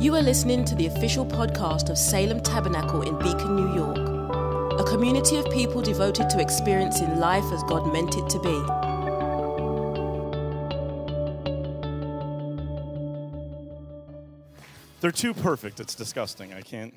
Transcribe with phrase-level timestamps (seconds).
[0.00, 3.98] You are listening to the official podcast of Salem Tabernacle in Beacon, New York,
[4.80, 8.62] a community of people devoted to experiencing life as God meant it to be.
[15.02, 15.80] They're too perfect.
[15.80, 16.54] It's disgusting.
[16.54, 16.94] I can't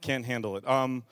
[0.00, 0.66] can't handle it.
[0.66, 1.04] Um,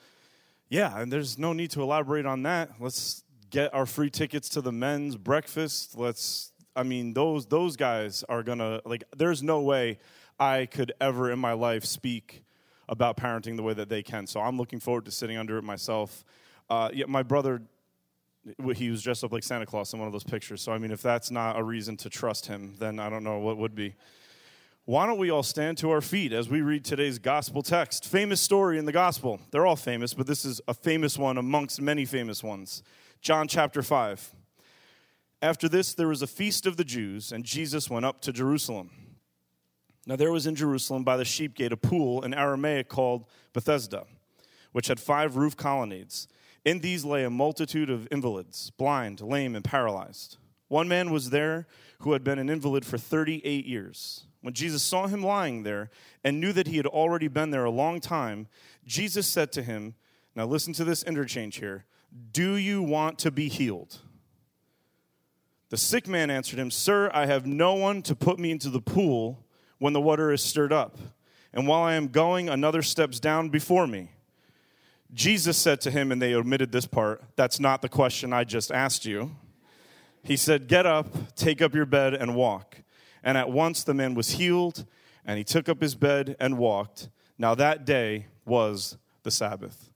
[0.69, 2.71] yeah, and there's no need to elaborate on that.
[2.79, 5.95] Let's get our free tickets to the men's breakfast.
[5.95, 6.51] Let's.
[6.75, 9.03] I mean, those those guys are gonna like.
[9.15, 9.99] There's no way
[10.39, 12.43] I could ever in my life speak
[12.87, 14.25] about parenting the way that they can.
[14.25, 16.23] So I'm looking forward to sitting under it myself.
[16.69, 17.61] Uh, yeah, my brother,
[18.75, 20.61] he was dressed up like Santa Claus in one of those pictures.
[20.61, 23.39] So I mean, if that's not a reason to trust him, then I don't know
[23.39, 23.95] what would be.
[24.85, 28.07] Why don't we all stand to our feet as we read today's gospel text?
[28.07, 29.39] Famous story in the gospel.
[29.51, 32.81] They're all famous, but this is a famous one amongst many famous ones.
[33.21, 34.33] John chapter 5.
[35.43, 38.89] After this, there was a feast of the Jews, and Jesus went up to Jerusalem.
[40.09, 44.07] Now, there was in Jerusalem by the sheep gate a pool in Aramaic called Bethesda,
[44.71, 46.27] which had five roof colonnades.
[46.65, 50.37] In these lay a multitude of invalids, blind, lame, and paralyzed.
[50.67, 51.67] One man was there
[51.99, 54.25] who had been an invalid for 38 years.
[54.41, 55.91] When Jesus saw him lying there
[56.23, 58.47] and knew that he had already been there a long time,
[58.87, 59.93] Jesus said to him,
[60.35, 61.85] Now listen to this interchange here
[62.31, 63.99] Do you want to be healed?
[65.69, 68.81] The sick man answered him, Sir, I have no one to put me into the
[68.81, 69.45] pool
[69.79, 70.97] when the water is stirred up.
[71.51, 74.11] And while I am going, another steps down before me.
[75.13, 78.71] Jesus said to him, and they omitted this part, That's not the question I just
[78.71, 79.35] asked you.
[80.23, 82.77] He said, Get up, take up your bed, and walk.
[83.23, 84.85] And at once the man was healed,
[85.25, 87.09] and he took up his bed and walked.
[87.37, 89.89] Now that day was the Sabbath.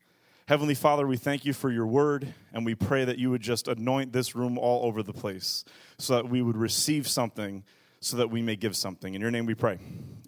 [0.48, 3.68] Heavenly Father, we thank you for your word, and we pray that you would just
[3.68, 5.64] anoint this room all over the place
[5.98, 7.64] so that we would receive something,
[8.04, 9.14] so that we may give something.
[9.14, 9.80] In your name we pray.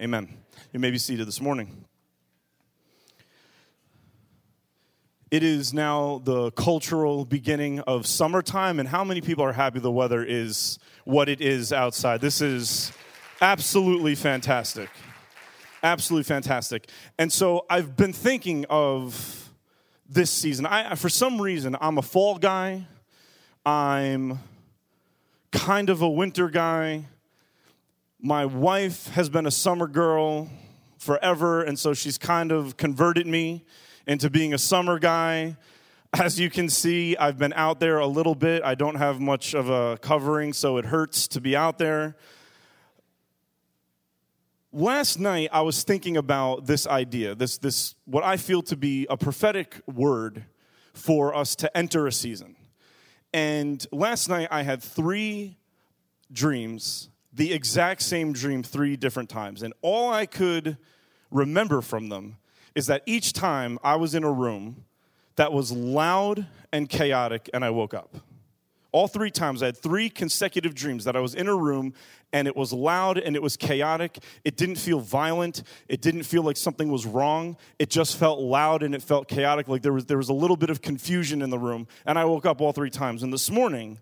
[0.02, 0.30] Amen.
[0.72, 1.84] You may be seated this morning.
[5.30, 9.91] It is now the cultural beginning of summertime, and how many people are happy the
[9.91, 12.22] weather is what it is outside?
[12.22, 12.94] This is
[13.41, 14.90] absolutely fantastic.
[15.84, 16.90] Absolutely fantastic.
[17.19, 19.52] And so I've been thinking of
[20.07, 20.66] this season.
[20.66, 22.88] I, for some reason, I'm a fall guy,
[23.66, 24.40] I'm
[25.52, 27.07] kind of a winter guy.
[28.22, 30.50] My wife has been a summer girl
[30.98, 33.66] forever, and so she's kind of converted me
[34.08, 35.58] into being a summer guy.
[36.14, 38.64] As you can see, I've been out there a little bit.
[38.64, 42.16] I don't have much of a covering, so it hurts to be out there.
[44.72, 49.06] Last night, I was thinking about this idea, this, this what I feel to be
[49.09, 50.46] a prophetic word
[50.94, 52.56] for us to enter a season.
[53.34, 55.58] And last night, I had three
[56.31, 59.62] dreams, the exact same dream three different times.
[59.62, 60.78] And all I could
[61.29, 62.38] remember from them
[62.73, 64.85] is that each time I was in a room
[65.35, 68.16] that was loud and chaotic and I woke up.
[68.94, 71.94] All three times I had three consecutive dreams that I was in a room
[72.31, 74.19] and it was loud and it was chaotic.
[74.45, 75.63] It didn't feel violent.
[75.90, 77.57] It didn't feel like something was wrong.
[77.78, 80.56] It just felt loud and it felt chaotic, like there was, there was a little
[80.56, 81.88] bit of confusion in the room.
[82.06, 83.24] And I woke up all three times.
[83.24, 84.00] And this morning,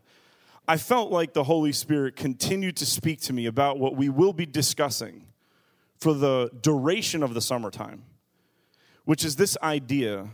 [0.67, 4.33] I felt like the Holy Spirit continued to speak to me about what we will
[4.33, 5.27] be discussing
[5.99, 8.03] for the duration of the summertime
[9.05, 10.29] which is this idea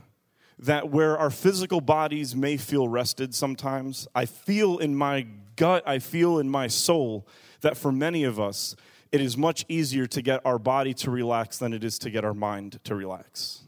[0.58, 5.26] that where our physical bodies may feel rested sometimes, I feel in my
[5.56, 7.28] gut, I feel in my soul
[7.62, 8.76] that for many of us,
[9.12, 12.24] it is much easier to get our body to relax than it is to get
[12.24, 13.64] our mind to relax.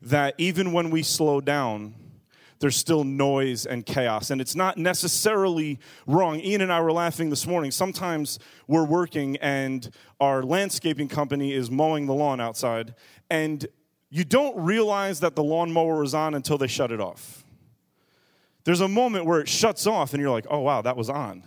[0.00, 1.94] That even when we slow down,
[2.60, 4.30] there's still noise and chaos.
[4.30, 6.40] And it's not necessarily wrong.
[6.40, 7.70] Ian and I were laughing this morning.
[7.70, 12.94] Sometimes we're working and our landscaping company is mowing the lawn outside,
[13.30, 13.66] and
[14.10, 17.44] you don't realize that the lawnmower is on until they shut it off.
[18.64, 21.42] There's a moment where it shuts off and you're like, oh, wow, that was on.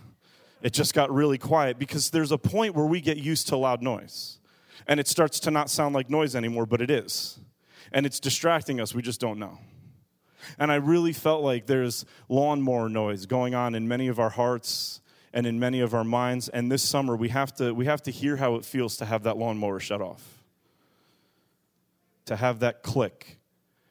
[0.62, 3.82] It just got really quiet because there's a point where we get used to loud
[3.82, 4.38] noise
[4.86, 7.38] and it starts to not sound like noise anymore, but it is.
[7.92, 9.58] And it's distracting us, we just don't know.
[10.58, 15.00] And I really felt like there's lawnmower noise going on in many of our hearts
[15.32, 16.48] and in many of our minds.
[16.48, 19.24] And this summer, we have to, we have to hear how it feels to have
[19.24, 20.38] that lawnmower shut off
[22.28, 23.38] to have that click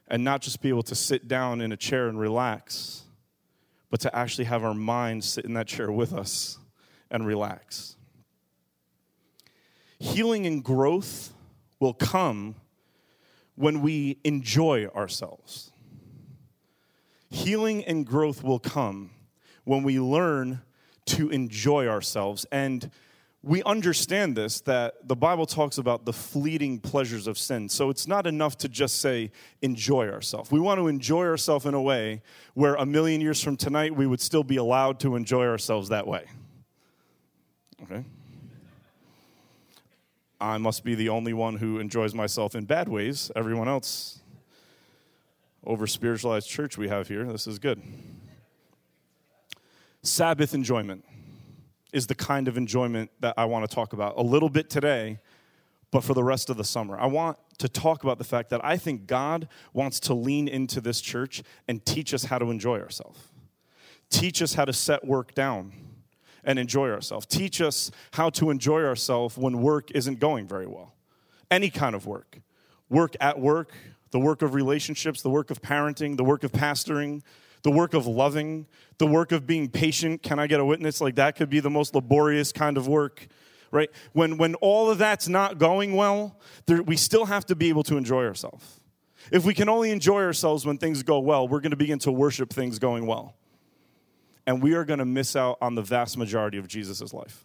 [0.07, 3.03] and not just be able to sit down in a chair and relax,
[3.89, 6.59] but to actually have our mind sit in that chair with us
[7.11, 7.95] and relax.
[9.99, 11.33] Healing and growth
[11.79, 12.55] will come
[13.55, 15.71] when we enjoy ourselves.
[17.29, 19.11] Healing and growth will come
[19.63, 20.61] when we learn
[21.05, 22.45] to enjoy ourselves.
[22.51, 22.89] And
[23.43, 27.69] we understand this that the Bible talks about the fleeting pleasures of sin.
[27.69, 29.31] So it's not enough to just say
[29.61, 30.51] enjoy ourselves.
[30.51, 32.21] We want to enjoy ourselves in a way
[32.55, 36.07] where a million years from tonight we would still be allowed to enjoy ourselves that
[36.07, 36.25] way.
[37.83, 38.03] Okay?
[40.39, 43.31] I must be the only one who enjoys myself in bad ways.
[43.35, 44.19] Everyone else,
[45.67, 47.81] over spiritualized church we have here, this is good.
[50.01, 51.03] Sabbath enjoyment
[51.91, 55.19] is the kind of enjoyment that I want to talk about a little bit today,
[55.91, 56.97] but for the rest of the summer.
[56.97, 60.79] I want to talk about the fact that I think God wants to lean into
[60.79, 63.19] this church and teach us how to enjoy ourselves,
[64.09, 65.73] teach us how to set work down
[66.45, 70.93] and enjoy ourselves, teach us how to enjoy ourselves when work isn't going very well.
[71.51, 72.39] Any kind of work
[72.89, 73.73] work at work,
[74.11, 77.21] the work of relationships, the work of parenting, the work of pastoring,
[77.63, 78.67] the work of loving,
[78.97, 80.23] the work of being patient.
[80.23, 81.01] Can I get a witness?
[81.01, 83.27] Like that could be the most laborious kind of work,
[83.71, 83.89] right?
[84.13, 87.83] When, when all of that's not going well, there, we still have to be able
[87.83, 88.79] to enjoy ourselves.
[89.31, 92.11] If we can only enjoy ourselves when things go well, we're going to begin to
[92.11, 93.35] worship things going well.
[94.45, 97.43] And we are going to miss out on the vast majority of Jesus' life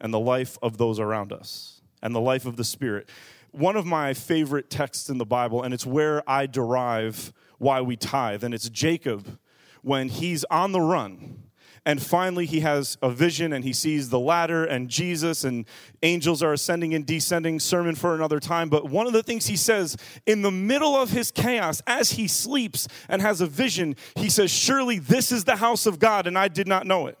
[0.00, 3.08] and the life of those around us and the life of the Spirit.
[3.56, 7.96] One of my favorite texts in the Bible, and it's where I derive why we
[7.96, 8.44] tithe.
[8.44, 9.38] And it's Jacob
[9.80, 11.44] when he's on the run.
[11.86, 15.64] And finally, he has a vision and he sees the ladder and Jesus and
[16.02, 17.58] angels are ascending and descending.
[17.58, 18.68] Sermon for another time.
[18.68, 22.28] But one of the things he says in the middle of his chaos, as he
[22.28, 26.36] sleeps and has a vision, he says, Surely this is the house of God, and
[26.36, 27.16] I did not know it.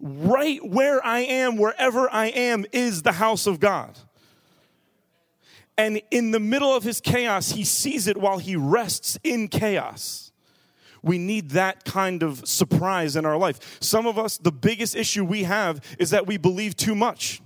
[0.00, 3.98] Right where I am, wherever I am, is the house of God.
[5.76, 10.32] And in the middle of his chaos, he sees it while he rests in chaos.
[11.02, 13.78] We need that kind of surprise in our life.
[13.80, 17.42] Some of us, the biggest issue we have is that we believe too much.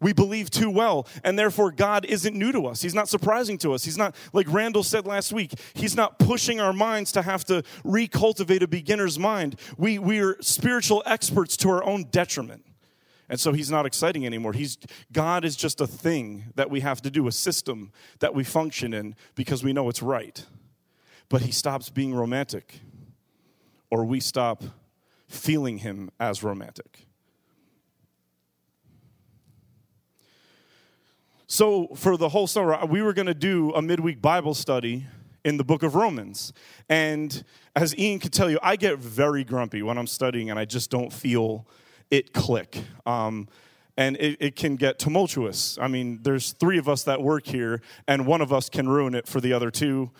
[0.00, 2.80] We believe too well, and therefore God isn't new to us.
[2.80, 3.84] He's not surprising to us.
[3.84, 7.62] He's not, like Randall said last week, He's not pushing our minds to have to
[7.84, 9.60] recultivate a beginner's mind.
[9.76, 12.64] We, we are spiritual experts to our own detriment.
[13.30, 14.52] And so he's not exciting anymore.
[14.52, 14.76] He's,
[15.12, 18.92] God is just a thing that we have to do, a system that we function
[18.92, 20.44] in because we know it's right.
[21.28, 22.80] But he stops being romantic,
[23.88, 24.64] or we stop
[25.28, 27.06] feeling him as romantic.
[31.46, 35.06] So, for the whole summer, we were going to do a midweek Bible study
[35.44, 36.52] in the book of Romans.
[36.88, 37.44] And
[37.76, 40.90] as Ian could tell you, I get very grumpy when I'm studying and I just
[40.90, 41.66] don't feel
[42.10, 42.82] it click.
[43.06, 43.48] Um,
[43.96, 45.76] and it, it, can get tumultuous.
[45.78, 49.14] I mean, there's three of us that work here, and one of us can ruin
[49.14, 50.10] it for the other two.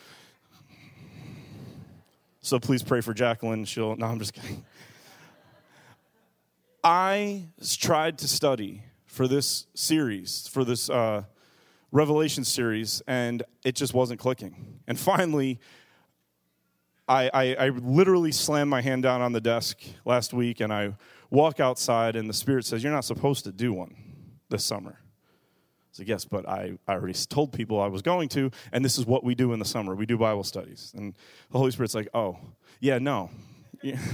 [2.43, 3.65] So please pray for Jacqueline.
[3.65, 4.65] She'll, no, I'm just kidding.
[6.83, 7.49] I
[7.79, 11.25] tried to study for this series, for this uh,
[11.93, 14.81] Revelation series, and it just wasn't clicking.
[14.87, 15.59] And finally,
[17.09, 20.95] I, I, I literally slammed my hand down on the desk last week and I
[21.31, 23.95] walk outside and the Spirit says, You're not supposed to do one
[24.49, 24.99] this summer.
[25.01, 28.99] I said, Yes, but I, I already told people I was going to, and this
[28.99, 29.95] is what we do in the summer.
[29.95, 30.93] We do Bible studies.
[30.97, 31.15] And
[31.51, 32.39] the Holy Spirit's like, Oh,
[32.81, 33.31] yeah, no.
[33.83, 33.99] Yeah.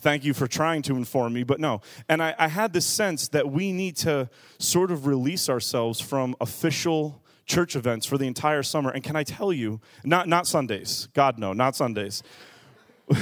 [0.00, 1.82] Thank you for trying to inform me, but no.
[2.08, 6.34] And I, I had this sense that we need to sort of release ourselves from
[6.40, 8.90] official church events for the entire summer.
[8.90, 12.22] And can I tell you, not, not Sundays, God, no, not Sundays.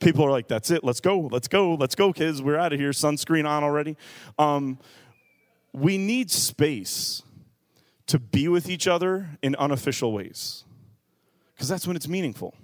[0.00, 2.80] people are like, that's it, let's go, let's go, let's go, kids, we're out of
[2.80, 3.96] here, sunscreen on already.
[4.38, 4.78] Um,
[5.72, 7.22] we need space
[8.06, 10.64] to be with each other in unofficial ways,
[11.54, 12.54] because that's when it's meaningful.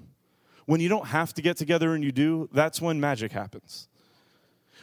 [0.64, 3.86] When you don't have to get together and you do, that's when magic happens.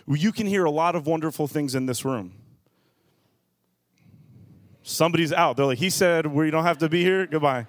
[0.07, 2.33] You can hear a lot of wonderful things in this room.
[4.81, 5.57] Somebody's out.
[5.57, 7.25] They're like, he said, we don't have to be here.
[7.25, 7.67] Goodbye.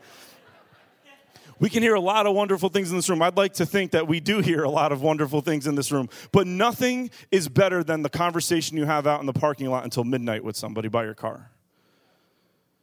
[1.61, 3.23] We can hear a lot of wonderful things in this room.
[3.23, 5.93] I'd like to think that we do hear a lot of wonderful things in this
[5.93, 9.85] room, but nothing is better than the conversation you have out in the parking lot
[9.85, 11.51] until midnight with somebody by your car.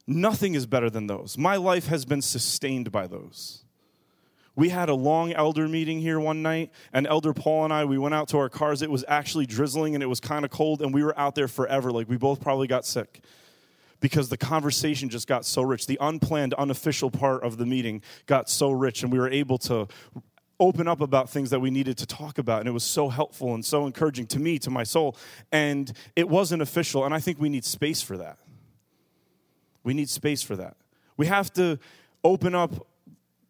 [0.06, 1.38] Nothing is better than those.
[1.38, 3.64] My life has been sustained by those.
[4.54, 7.96] We had a long elder meeting here one night, and Elder Paul and I, we
[7.96, 8.82] went out to our cars.
[8.82, 11.48] It was actually drizzling and it was kind of cold, and we were out there
[11.48, 11.90] forever.
[11.90, 13.22] Like we both probably got sick
[14.02, 15.86] because the conversation just got so rich.
[15.86, 19.88] The unplanned, unofficial part of the meeting got so rich, and we were able to
[20.60, 22.60] open up about things that we needed to talk about.
[22.60, 25.16] And it was so helpful and so encouraging to me, to my soul.
[25.50, 28.38] And it wasn't official, and I think we need space for that.
[29.84, 30.76] We need space for that.
[31.16, 31.78] We have to
[32.24, 32.86] open up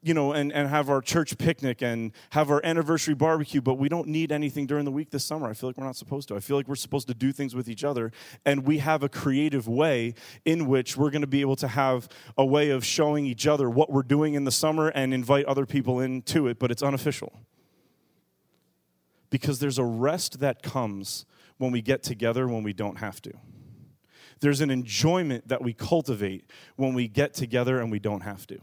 [0.02, 3.88] you know, and, and have our church picnic and have our anniversary barbecue, but we
[3.88, 5.48] don't need anything during the week this summer.
[5.48, 6.36] I feel like we're not supposed to.
[6.36, 8.10] I feel like we're supposed to do things with each other,
[8.44, 12.08] and we have a creative way in which we're going to be able to have
[12.36, 15.66] a way of showing each other what we're doing in the summer and invite other
[15.66, 17.32] people into it, but it's unofficial.
[19.30, 21.26] Because there's a rest that comes
[21.58, 23.32] when we get together when we don't have to.
[24.40, 28.58] There's an enjoyment that we cultivate when we get together and we don't have to.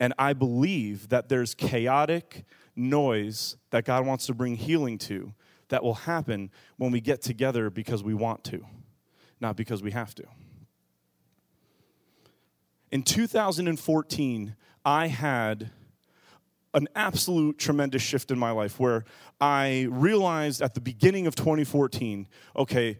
[0.00, 5.34] And I believe that there's chaotic noise that God wants to bring healing to
[5.68, 8.64] that will happen when we get together because we want to,
[9.40, 10.24] not because we have to.
[12.90, 15.70] In 2014, I had
[16.74, 19.04] an absolute tremendous shift in my life where
[19.40, 22.26] I realized at the beginning of 2014
[22.56, 22.98] okay,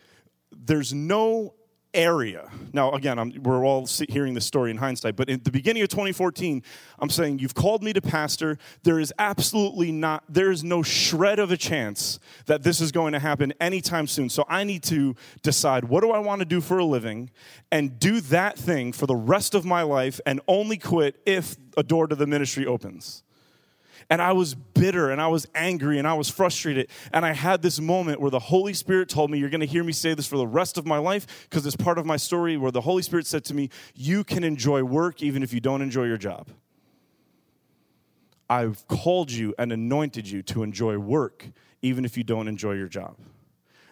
[0.52, 1.54] there's no
[1.94, 2.50] area.
[2.72, 5.88] Now, again, I'm, we're all hearing this story in hindsight, but in the beginning of
[5.88, 6.62] 2014,
[6.98, 8.58] I'm saying, You've called me to pastor.
[8.82, 13.12] There is absolutely not, there is no shred of a chance that this is going
[13.12, 14.28] to happen anytime soon.
[14.28, 17.30] So I need to decide what do I want to do for a living
[17.72, 21.82] and do that thing for the rest of my life and only quit if a
[21.82, 23.22] door to the ministry opens.
[24.10, 26.90] And I was bitter and I was angry and I was frustrated.
[27.12, 29.84] And I had this moment where the Holy Spirit told me, You're going to hear
[29.84, 32.56] me say this for the rest of my life because it's part of my story
[32.56, 35.80] where the Holy Spirit said to me, You can enjoy work even if you don't
[35.80, 36.48] enjoy your job.
[38.50, 41.46] I've called you and anointed you to enjoy work
[41.82, 43.16] even if you don't enjoy your job.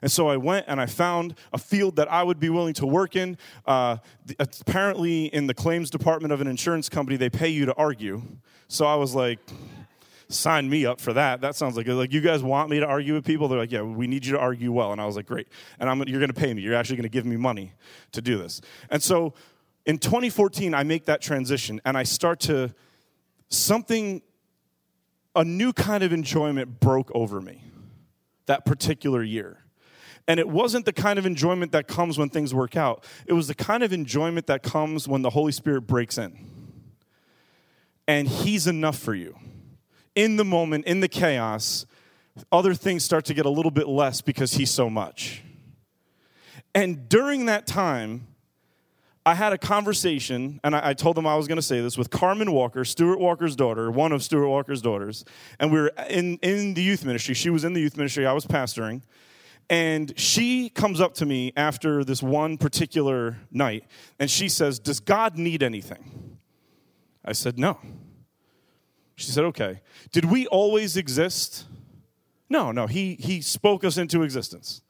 [0.02, 2.86] And so I went and I found a field that I would be willing to
[2.86, 3.38] work in.
[3.66, 3.98] Uh,
[4.38, 8.22] apparently, in the claims department of an insurance company, they pay you to argue.
[8.68, 9.38] So I was like,
[10.28, 11.40] sign me up for that.
[11.40, 13.48] That sounds like like you guys want me to argue with people.
[13.48, 14.92] They're like, yeah, we need you to argue well.
[14.92, 15.48] And I was like, great.
[15.78, 16.62] And I'm, you're going to pay me.
[16.62, 17.72] You're actually going to give me money
[18.12, 18.60] to do this.
[18.90, 19.34] And so
[19.86, 22.74] in 2014, I make that transition and I start to
[23.48, 24.20] something,
[25.34, 27.64] a new kind of enjoyment broke over me
[28.46, 29.64] that particular year.
[30.26, 33.02] And it wasn't the kind of enjoyment that comes when things work out.
[33.26, 36.36] It was the kind of enjoyment that comes when the Holy Spirit breaks in.
[38.06, 39.38] And He's enough for you
[40.14, 41.86] in the moment, in the chaos,
[42.52, 45.42] other things start to get a little bit less because he's so much.
[46.74, 48.26] And during that time,
[49.28, 52.08] I had a conversation, and I, told them I was going to say this with
[52.08, 55.24] Carmen Walker, Stuart Walker's daughter, one of Stuart Walker's daughters.
[55.60, 57.34] And we were in, in the youth ministry.
[57.34, 59.02] She was in the youth ministry, I was pastoring.
[59.68, 63.84] And she comes up to me after this one particular night,
[64.18, 66.38] and she says, Does God need anything?
[67.22, 67.78] I said, No.
[69.18, 69.80] She said, Okay.
[70.12, 71.66] Did we always exist?
[72.48, 72.86] No, no.
[72.86, 74.80] He, he spoke us into existence.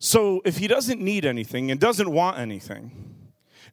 [0.00, 3.14] So if he doesn't need anything and doesn't want anything,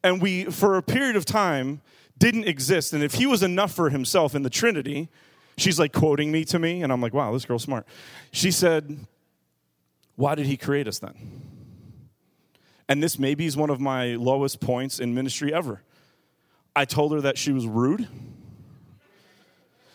[0.03, 1.81] and we, for a period of time,
[2.19, 5.09] didn't exist, and if he was enough for himself in the Trinity,
[5.57, 7.87] she's like quoting me to me, and I'm like, wow, this girl's smart.
[8.31, 9.07] She said,
[10.15, 11.15] Why did he create us then?
[12.87, 15.81] And this maybe is one of my lowest points in ministry ever.
[16.75, 18.07] I told her that she was rude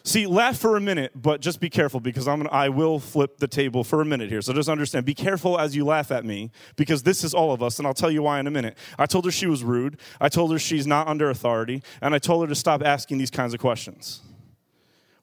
[0.07, 3.39] See, laugh for a minute, but just be careful because I'm gonna, I will flip
[3.39, 4.41] the table for a minute here.
[4.41, 7.61] So just understand, be careful as you laugh at me because this is all of
[7.61, 8.79] us, and I'll tell you why in a minute.
[9.01, 9.99] I told her she was rude.
[10.21, 13.33] I told her she's not under authority, and I told her to stop asking these
[13.33, 14.21] kinds of questions.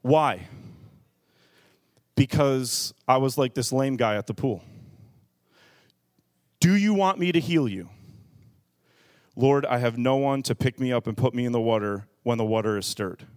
[0.02, 0.50] Why?
[2.18, 4.66] Because I was like this lame guy at the pool.
[6.60, 7.88] Do you want me to heal you?
[9.38, 12.06] Lord, I have no one to pick me up and put me in the water
[12.24, 13.28] when the water is stirred.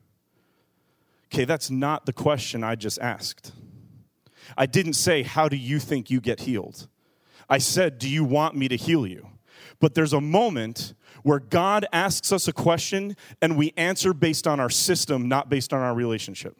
[1.33, 3.53] Okay, that's not the question I just asked.
[4.57, 6.89] I didn't say, How do you think you get healed?
[7.49, 9.29] I said, Do you want me to heal you?
[9.81, 14.61] But there's a moment where God asks us a question and we answer based on
[14.61, 16.57] our system, not based on our relationship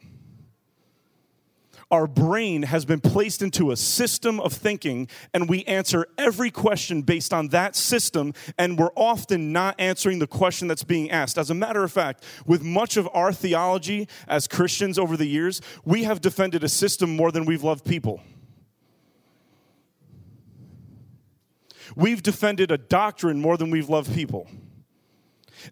[1.89, 7.01] our brain has been placed into a system of thinking, and we answer every question
[7.01, 11.37] based on that system, and we're often not answering the question that's being asked.
[11.37, 15.61] As a matter of fact, with much of our theology as Christians over the years,
[15.85, 18.21] we have defended a system more than we've loved people.
[21.95, 24.49] We've defended a doctrine more than we've loved people.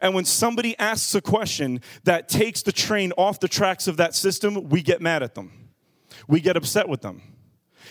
[0.02, 4.16] And when somebody asks a question that takes the train off the tracks of that
[4.16, 5.65] system, we get mad at them
[6.28, 7.22] we get upset with them.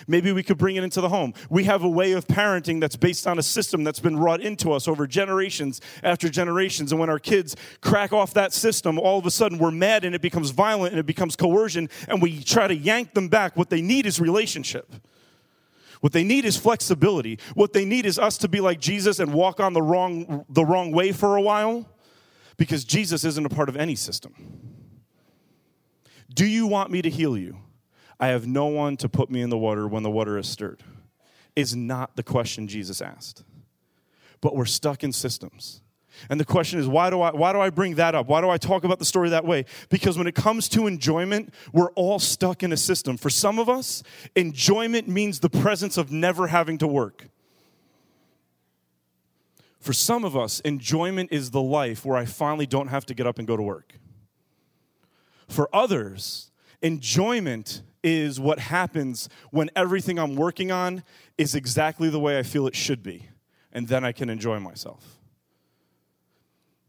[0.07, 1.35] Maybe we could bring it into the home.
[1.49, 4.73] We have a way of parenting that's based on a system that's been wrought into
[4.73, 6.93] us over generations after generations.
[6.93, 10.15] And when our kids crack off that system, all of a sudden we're mad and
[10.15, 13.57] it becomes violent and it becomes coercion and we try to yank them back.
[13.57, 14.93] What they need is relationship.
[16.01, 17.39] What they need is flexibility.
[17.55, 20.65] What they need is us to be like Jesus and walk on the wrong, the
[20.65, 21.89] wrong way for a while
[22.57, 24.35] because Jesus isn't a part of any system.
[26.33, 27.64] Do you want me to heal you?
[28.25, 30.83] I have no one to put me in the water when the water is stirred.
[31.55, 33.45] Is not the question Jesus asked.
[34.41, 35.83] But we're stuck in systems.
[36.31, 38.27] And the question is, why do, I, why do I bring that up?
[38.27, 39.67] Why do I talk about the story that way?
[39.91, 43.19] Because when it comes to enjoyment, we're all stuck in a system.
[43.19, 44.03] For some of us,
[44.35, 47.29] enjoyment means the presence of never having to work.
[49.81, 53.27] For some of us, enjoyment is the life where I finally don't have to get
[53.27, 53.93] up and go to work.
[55.47, 56.51] For others,
[56.81, 61.03] enjoyment is what happens when everything I'm working on
[61.37, 63.29] is exactly the way I feel it should be,
[63.73, 65.19] and then I can enjoy myself.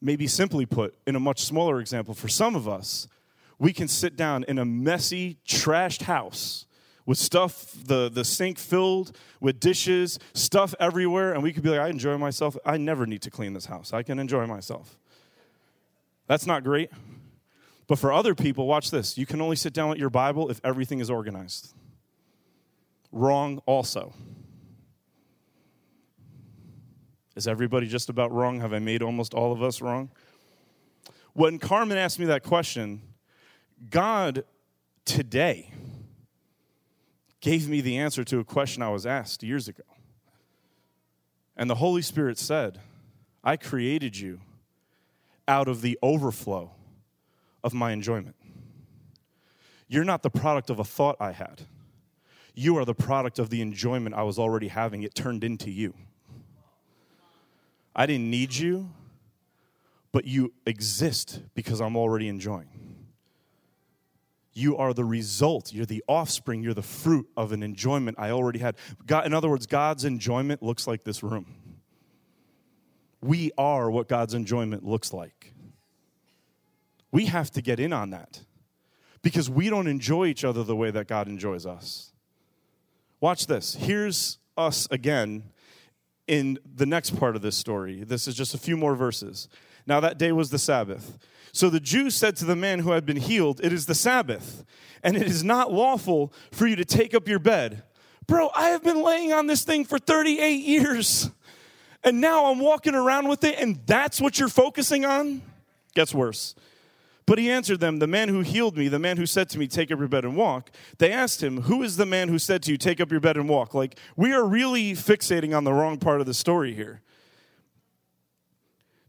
[0.01, 3.07] Maybe simply put, in a much smaller example, for some of us,
[3.57, 6.65] we can sit down in a messy, trashed house
[7.05, 11.79] with stuff, the, the sink filled with dishes, stuff everywhere, and we could be like,
[11.79, 12.57] I enjoy myself.
[12.65, 13.93] I never need to clean this house.
[13.93, 14.97] I can enjoy myself.
[16.27, 16.89] That's not great.
[17.87, 19.17] But for other people, watch this.
[19.17, 21.73] You can only sit down with your Bible if everything is organized.
[23.11, 24.13] Wrong, also.
[27.35, 28.61] Is everybody just about wrong?
[28.61, 30.09] Have I made almost all of us wrong?
[31.33, 33.01] When Carmen asked me that question,
[33.89, 34.45] God
[35.03, 35.71] today
[37.41, 39.83] gave me the answer to a question I was asked years ago.
[41.55, 42.79] And the Holy Spirit said,
[43.43, 44.39] I created you
[45.47, 46.71] out of the overflow
[47.65, 48.35] of my enjoyment.
[49.87, 51.63] You're not the product of a thought I had.
[52.53, 55.03] You are the product of the enjoyment I was already having.
[55.03, 55.95] It turned into you.
[57.95, 58.91] I didn't need you,
[60.11, 62.69] but you exist because I'm already enjoying.
[64.53, 68.59] You are the result, you're the offspring, you're the fruit of an enjoyment I already
[68.59, 68.77] had.
[69.05, 71.55] God, in other words, God's enjoyment looks like this room.
[73.21, 75.54] We are what God's enjoyment looks like.
[77.15, 78.41] We have to get in on that
[79.21, 82.11] because we don't enjoy each other the way that God enjoys us.
[83.21, 83.73] Watch this.
[83.75, 85.43] Here's us again
[86.27, 88.03] in the next part of this story.
[88.03, 89.47] This is just a few more verses.
[89.87, 91.17] Now, that day was the Sabbath.
[91.53, 94.65] So the Jews said to the man who had been healed, It is the Sabbath,
[95.01, 97.83] and it is not lawful for you to take up your bed.
[98.27, 101.31] Bro, I have been laying on this thing for 38 years,
[102.03, 105.43] and now I'm walking around with it, and that's what you're focusing on?
[105.93, 106.55] Gets worse.
[107.25, 109.67] But he answered them, The man who healed me, the man who said to me,
[109.67, 110.69] Take up your bed and walk.
[110.99, 113.37] They asked him, Who is the man who said to you, Take up your bed
[113.37, 113.73] and walk?
[113.73, 117.01] Like, we are really fixating on the wrong part of the story here.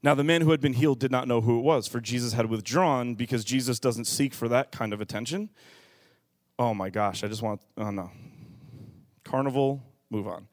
[0.03, 2.33] Now, the man who had been healed did not know who it was, for Jesus
[2.33, 5.51] had withdrawn because Jesus doesn't seek for that kind of attention.
[6.59, 8.11] Oh my gosh, I just want, oh no.
[9.25, 10.47] Carnival, move on.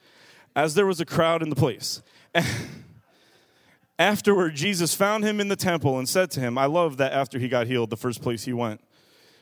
[0.56, 2.02] As there was a crowd in the place.
[4.00, 7.38] Afterward, Jesus found him in the temple and said to him, I love that after
[7.38, 8.82] he got healed, the first place he went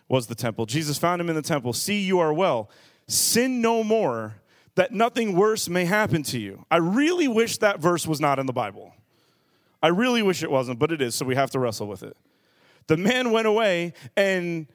[0.09, 0.65] was the temple.
[0.65, 1.71] Jesus found him in the temple.
[1.71, 2.69] See, you are well.
[3.07, 4.35] Sin no more,
[4.75, 6.65] that nothing worse may happen to you.
[6.69, 8.93] I really wish that verse was not in the Bible.
[9.81, 12.15] I really wish it wasn't, but it is, so we have to wrestle with it.
[12.87, 14.67] The man went away and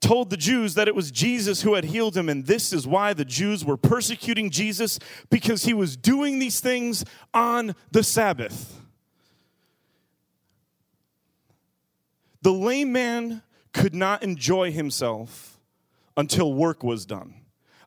[0.00, 3.14] told the Jews that it was Jesus who had healed him, and this is why
[3.14, 4.98] the Jews were persecuting Jesus
[5.30, 8.82] because he was doing these things on the Sabbath.
[12.46, 15.58] The lame man could not enjoy himself
[16.16, 17.34] until work was done.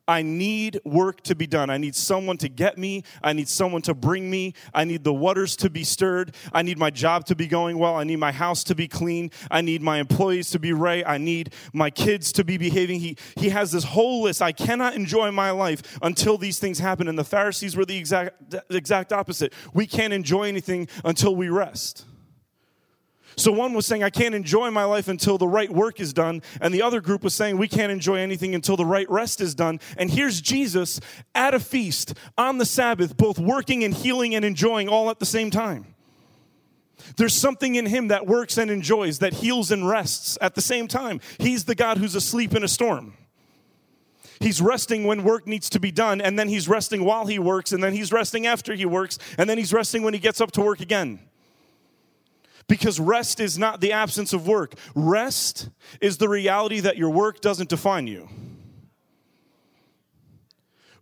[0.06, 1.70] I need work to be done.
[1.70, 3.04] I need someone to get me.
[3.22, 4.52] I need someone to bring me.
[4.74, 6.34] I need the waters to be stirred.
[6.52, 7.96] I need my job to be going well.
[7.96, 9.30] I need my house to be clean.
[9.50, 11.04] I need my employees to be right.
[11.06, 13.00] I need my kids to be behaving.
[13.00, 14.42] He, he has this whole list.
[14.42, 17.08] I cannot enjoy my life until these things happen.
[17.08, 19.54] And the Pharisees were the exact, exact opposite.
[19.72, 22.04] We can't enjoy anything until we rest.
[23.36, 26.42] So one was saying, I can't enjoy my life until the right work is done.
[26.60, 29.54] And the other group was saying, we can't enjoy anything until the right rest is
[29.54, 29.80] done.
[29.96, 31.00] And here's Jesus
[31.34, 35.26] at a feast on the Sabbath, both working and healing and enjoying all at the
[35.26, 35.94] same time.
[37.16, 40.86] There's something in him that works and enjoys, that heals and rests at the same
[40.86, 41.20] time.
[41.38, 43.14] He's the God who's asleep in a storm.
[44.38, 47.72] He's resting when work needs to be done, and then he's resting while he works,
[47.72, 50.50] and then he's resting after he works, and then he's resting when he gets up
[50.52, 51.20] to work again.
[52.70, 57.40] Because rest is not the absence of work, rest is the reality that your work
[57.40, 58.28] doesn't define you.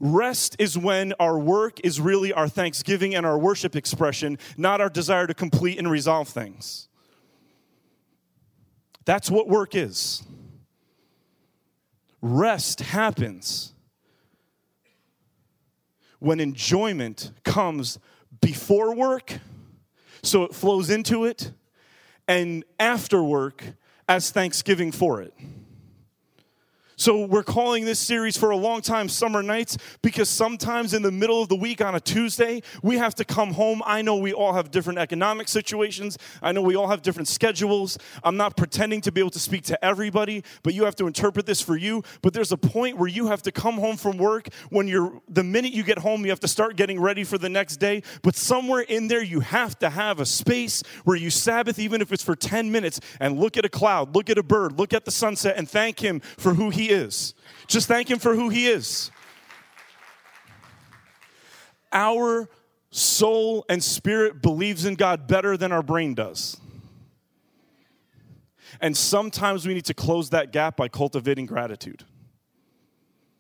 [0.01, 4.89] Rest is when our work is really our thanksgiving and our worship expression, not our
[4.89, 6.89] desire to complete and resolve things.
[9.05, 10.23] That's what work is.
[12.23, 13.75] Rest happens
[16.19, 17.99] when enjoyment comes
[18.41, 19.39] before work,
[20.23, 21.53] so it flows into it,
[22.27, 23.65] and after work
[24.09, 25.35] as thanksgiving for it.
[27.01, 31.13] So, we're calling this series for a long time Summer Nights because sometimes in the
[31.13, 33.83] middle of the week on a Tuesday, we have to come home.
[33.87, 36.19] I know we all have different economic situations.
[36.43, 37.99] I know we all have different schedules.
[38.25, 41.47] I'm not pretending to be able to speak to everybody, but you have to interpret
[41.47, 42.03] this for you.
[42.21, 45.45] But there's a point where you have to come home from work when you're, the
[45.45, 48.03] minute you get home, you have to start getting ready for the next day.
[48.23, 52.13] But somewhere in there, you have to have a space where you Sabbath, even if
[52.13, 55.05] it's for 10 minutes, and look at a cloud, look at a bird, look at
[55.05, 57.35] the sunset, and thank Him for who Is.
[57.67, 59.11] Just thank Him for who He is.
[61.93, 62.49] Our
[62.91, 66.59] soul and spirit believes in God better than our brain does.
[68.81, 72.05] And sometimes we need to close that gap by cultivating gratitude.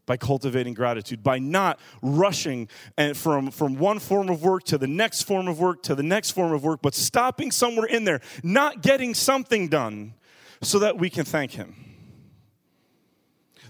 [0.07, 4.87] By cultivating gratitude, by not rushing and from, from one form of work to the
[4.87, 8.21] next form of work to the next form of work, but stopping somewhere in there,
[8.43, 10.15] not getting something done
[10.63, 11.88] so that we can thank Him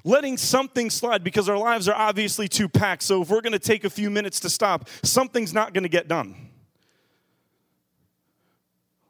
[0.09, 3.03] letting something slide because our lives are obviously too packed.
[3.03, 5.89] So if we're going to take a few minutes to stop, something's not going to
[5.89, 6.49] get done.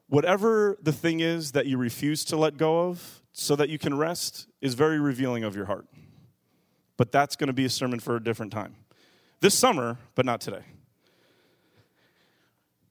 [0.09, 3.97] Whatever the thing is that you refuse to let go of so that you can
[3.97, 5.87] rest is very revealing of your heart.
[6.97, 8.75] But that's going to be a sermon for a different time.
[9.41, 10.65] This summer, but not today.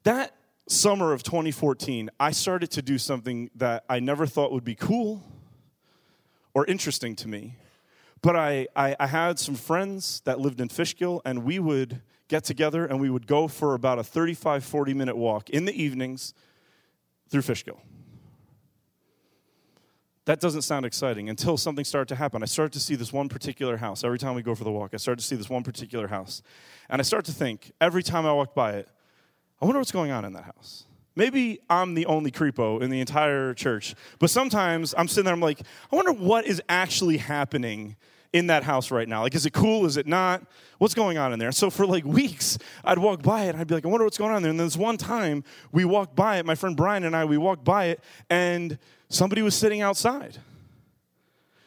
[0.04, 0.34] That
[0.70, 5.24] summer of 2014, I started to do something that I never thought would be cool
[6.54, 7.56] or interesting to me.
[8.21, 12.43] But I, I, I, had some friends that lived in Fishkill, and we would get
[12.43, 16.34] together and we would go for about a 35, 40 minute walk in the evenings
[17.30, 17.82] through Fishkill.
[20.25, 22.43] That doesn't sound exciting until something started to happen.
[22.43, 24.03] I started to see this one particular house.
[24.03, 26.41] Every time we go for the walk, I started to see this one particular house.
[26.89, 28.89] And I start to think, every time I walk by it,
[29.62, 30.84] I wonder what's going on in that house.
[31.17, 35.39] Maybe I'm the only creepo in the entire church, but sometimes I'm sitting there, I'm
[35.39, 35.60] like,
[35.91, 37.95] I wonder what is actually happening
[38.34, 39.23] in that house right now.
[39.23, 39.88] Like, is it cool?
[39.88, 40.43] Is it not?
[40.77, 41.51] What's going on in there?
[41.51, 44.19] So for like weeks, I'd walk by it and I'd be like, I wonder what's
[44.19, 44.51] going on there.
[44.51, 47.39] And then this one time, we walked by it, my friend Brian and I, we
[47.39, 47.99] walked by it,
[48.30, 48.77] and
[49.10, 50.38] somebody was sitting outside.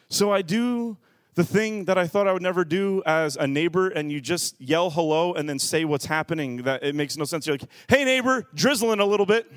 [0.07, 0.95] So I do
[1.35, 4.59] the thing that I thought I would never do as a neighbor, and you just
[4.59, 6.63] yell hello and then say what's happening.
[6.63, 7.47] That it makes no sense.
[7.47, 9.49] You're like, hey, neighbor, drizzling a little bit.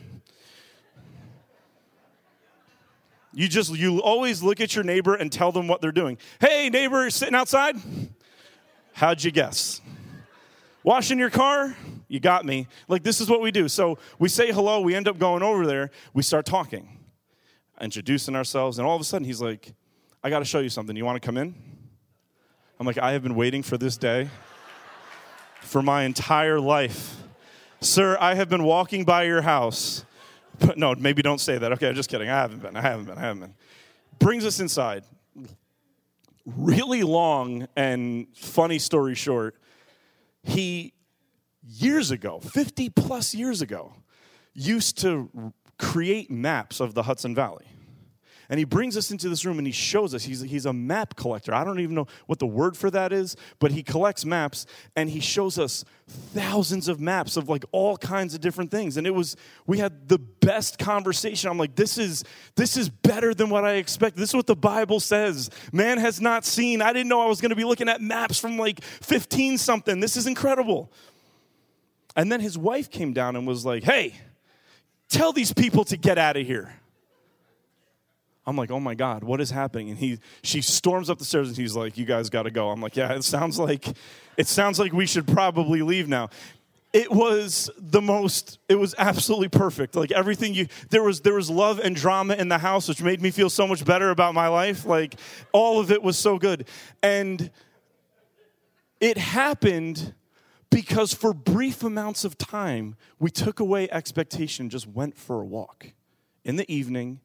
[3.33, 6.19] You just, you always look at your neighbor and tell them what they're doing.
[6.41, 7.77] Hey, neighbor, sitting outside?
[8.93, 9.81] How'd you guess?
[10.85, 11.77] Washing your car?
[12.07, 12.69] You got me.
[12.87, 13.67] Like, this is what we do.
[13.67, 16.89] So we say hello, we end up going over there, we start talking,
[17.81, 19.75] introducing ourselves, and all of a sudden he's like,
[20.25, 20.97] I got to show you something.
[20.97, 21.55] You want to come in?
[22.81, 24.31] I'm like, I have been waiting for this day
[25.61, 27.17] for my entire life.
[27.83, 30.07] Sir, I have been walking by your house.
[30.59, 31.73] But no, maybe don't say that.
[31.73, 32.31] Okay, I'm just kidding.
[32.31, 32.75] I haven't been.
[32.75, 33.19] I haven't been.
[33.19, 33.55] I haven't been.
[34.19, 35.05] Brings us inside.
[36.47, 39.57] Really long and funny story short,
[40.43, 40.95] he
[41.63, 43.93] years ago, 50 plus years ago,
[44.55, 47.67] used to create maps of the Hudson Valley.
[48.49, 51.17] And he brings us into this room and he shows us he's, he's a map
[51.17, 51.55] collector.
[51.55, 55.09] I don't even know what the word for that is, but he collects maps and
[55.11, 58.97] he shows us thousands of maps of like all kinds of different things.
[58.97, 61.51] And it was, we had the best conversation.
[61.51, 62.25] I'm like, this is,
[62.57, 64.21] this is better than what I expected.
[64.21, 65.51] This is what the Bible says.
[65.73, 66.83] Man has not seen.
[66.83, 70.01] I didn't know I was going to be looking at maps from like 15 something.
[70.01, 70.93] This is incredible.
[72.17, 74.15] And then his wife came down and was like, hey,
[75.09, 76.75] tell these people to get out of here.
[78.47, 79.91] I'm like, oh my God, what is happening?
[79.91, 82.71] And he, she storms up the stairs and he's like, you guys got to go.
[82.71, 83.89] I'm like, yeah, it sounds like,
[84.37, 86.29] it sounds like we should probably leave now.
[86.93, 89.97] It was the most, it was absolutely perfect.
[89.97, 93.21] Like everything you, there was, there was love and drama in the house, which made
[93.21, 94.85] me feel so much better about my life.
[94.85, 95.15] Like
[95.53, 96.69] all of it was so good.
[97.03, 97.51] And
[99.01, 100.15] it happened
[100.71, 105.93] because for brief amounts of time, we took away expectation, just went for a walk
[106.45, 107.21] in the evening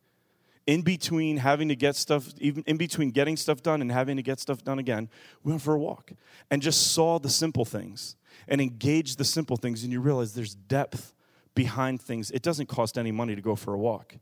[0.70, 4.22] in between having to get stuff, even in between getting stuff done and having to
[4.22, 5.10] get stuff done again,
[5.44, 6.12] we went for a walk
[6.52, 8.16] and just saw the simple things
[8.48, 9.82] and engaged the simple things.
[9.82, 11.16] And you realize there's depth
[11.56, 12.30] behind things.
[12.30, 14.18] It doesn't cost any money to go for a walk.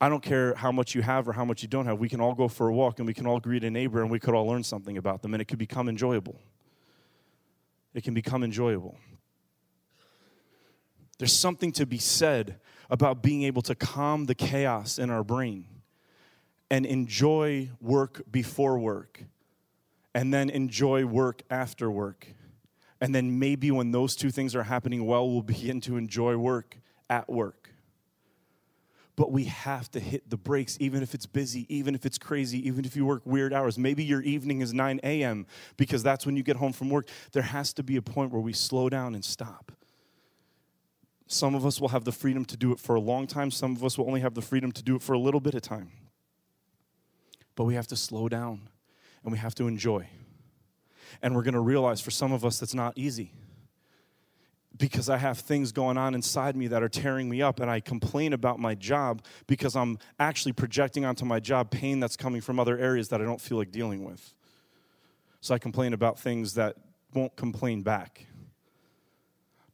[0.00, 1.98] I don't care how much you have or how much you don't have.
[1.98, 4.10] We can all go for a walk and we can all greet a neighbor and
[4.10, 6.40] we could all learn something about them and it could become enjoyable.
[7.92, 8.96] It can become enjoyable.
[11.18, 12.60] There's something to be said
[12.94, 15.66] about being able to calm the chaos in our brain
[16.70, 19.24] and enjoy work before work,
[20.14, 22.28] and then enjoy work after work.
[23.00, 26.78] And then maybe when those two things are happening well, we'll begin to enjoy work
[27.10, 27.70] at work.
[29.16, 32.64] But we have to hit the brakes, even if it's busy, even if it's crazy,
[32.68, 33.76] even if you work weird hours.
[33.76, 35.46] Maybe your evening is 9 a.m.
[35.76, 37.08] because that's when you get home from work.
[37.32, 39.72] There has to be a point where we slow down and stop.
[41.26, 43.74] Some of us will have the freedom to do it for a long time, some
[43.74, 45.62] of us will only have the freedom to do it for a little bit of
[45.62, 45.90] time.
[47.56, 48.68] But we have to slow down
[49.22, 50.08] and we have to enjoy.
[51.22, 53.32] And we're going to realize for some of us that's not easy
[54.76, 57.80] because I have things going on inside me that are tearing me up, and I
[57.80, 62.58] complain about my job because I'm actually projecting onto my job pain that's coming from
[62.58, 64.34] other areas that I don't feel like dealing with.
[65.40, 66.76] So I complain about things that
[67.12, 68.26] won't complain back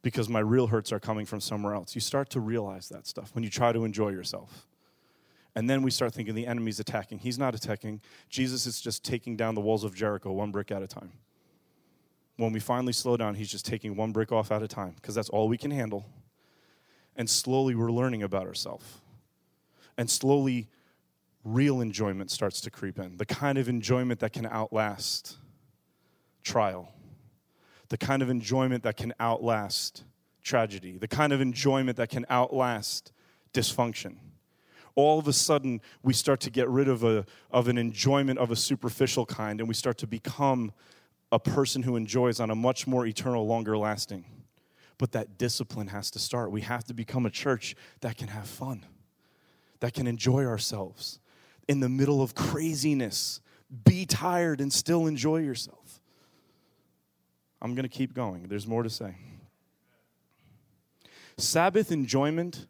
[0.01, 1.95] because my real hurts are coming from somewhere else.
[1.95, 4.67] You start to realize that stuff when you try to enjoy yourself.
[5.53, 7.19] And then we start thinking the enemy's attacking.
[7.19, 8.01] He's not attacking.
[8.29, 11.11] Jesus is just taking down the walls of Jericho one brick at a time
[12.41, 15.13] when we finally slow down, he's just taking one brick off at a time because
[15.13, 16.05] that's all we can handle.
[17.15, 18.85] And slowly we're learning about ourselves.
[19.97, 20.67] And slowly
[21.43, 25.37] real enjoyment starts to creep in the kind of enjoyment that can outlast
[26.43, 26.91] trial,
[27.91, 30.05] the kind of enjoyment that can outlast
[30.41, 33.11] tragedy, the kind of enjoyment that can outlast
[33.53, 34.15] dysfunction.
[34.95, 38.49] All of a sudden, we start to get rid of, a, of an enjoyment of
[38.49, 40.71] a superficial kind and we start to become
[41.33, 44.23] a person who enjoys on a much more eternal, longer lasting.
[44.97, 46.49] But that discipline has to start.
[46.49, 48.85] We have to become a church that can have fun,
[49.81, 51.19] that can enjoy ourselves
[51.67, 53.41] in the middle of craziness.
[53.83, 55.80] Be tired and still enjoy yourself.
[57.61, 58.47] I'm going to keep going.
[58.47, 59.15] There's more to say.
[61.37, 62.67] Sabbath enjoyment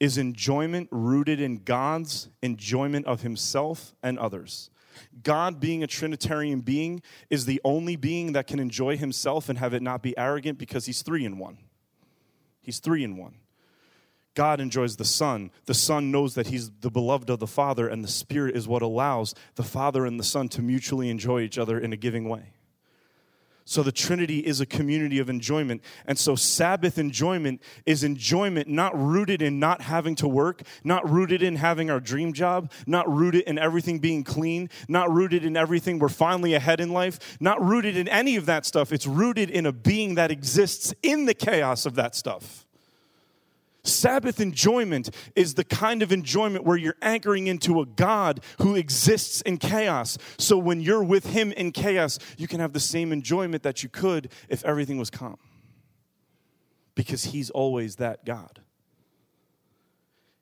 [0.00, 4.70] is enjoyment rooted in God's enjoyment of Himself and others.
[5.22, 9.74] God, being a Trinitarian being, is the only being that can enjoy himself and have
[9.74, 11.58] it not be arrogant because he's three in one.
[12.62, 13.34] He's three in one.
[14.34, 15.50] God enjoys the Son.
[15.66, 18.82] The Son knows that He's the beloved of the Father, and the Spirit is what
[18.82, 22.52] allows the Father and the Son to mutually enjoy each other in a giving way.
[23.66, 25.82] So the Trinity is a community of enjoyment.
[26.06, 31.42] And so Sabbath enjoyment is enjoyment not rooted in not having to work, not rooted
[31.42, 35.98] in having our dream job, not rooted in everything being clean, not rooted in everything
[35.98, 38.92] we're finally ahead in life, not rooted in any of that stuff.
[38.92, 42.63] It's rooted in a being that exists in the chaos of that stuff.
[43.84, 49.42] Sabbath enjoyment is the kind of enjoyment where you're anchoring into a God who exists
[49.42, 50.16] in chaos.
[50.38, 53.90] So when you're with Him in chaos, you can have the same enjoyment that you
[53.90, 55.36] could if everything was calm.
[56.94, 58.60] Because He's always that God.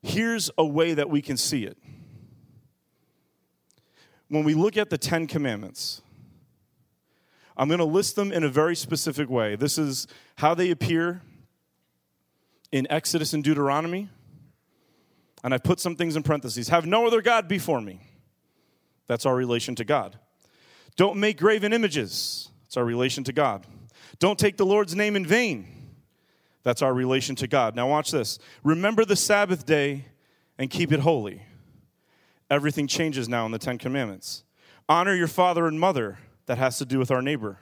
[0.03, 1.77] Here's a way that we can see it.
[4.29, 6.01] When we look at the Ten Commandments,
[7.57, 9.57] I'm going to list them in a very specific way.
[9.57, 11.23] This is how they appear
[12.73, 14.09] in Exodus and Deuteronomy.
[15.45, 16.69] And I've put some things in parentheses.
[16.71, 18.01] Have no other God before me.
[19.07, 20.19] That's our relation to God.
[20.97, 22.51] Don't make graven images.
[22.63, 23.67] That's our relation to God.
[24.19, 25.67] Don't take the Lord's name in vain.
[26.63, 27.75] That's our relation to God.
[27.75, 28.39] Now, watch this.
[28.63, 30.07] Remember the Sabbath day
[30.59, 31.43] and keep it holy.
[32.51, 34.45] Everything changes now in the Ten Commandments.
[34.89, 36.19] Honor your father and mother.
[36.47, 37.59] That has to do with our neighbor.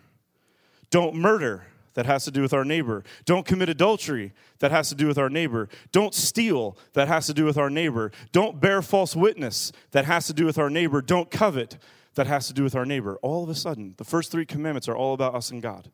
[0.91, 3.05] Don't murder that has to do with our neighbor.
[3.25, 5.69] Don't commit adultery, that has to do with our neighbor.
[5.93, 8.13] Don't steal, that has to do with our neighbor.
[8.33, 11.03] Don't bear false witness, that has to do with our neighbor.
[11.03, 11.79] Don't covet,
[12.15, 13.19] that has to do with our neighbor.
[13.23, 15.91] All of a sudden, the first three commandments are all about us and God.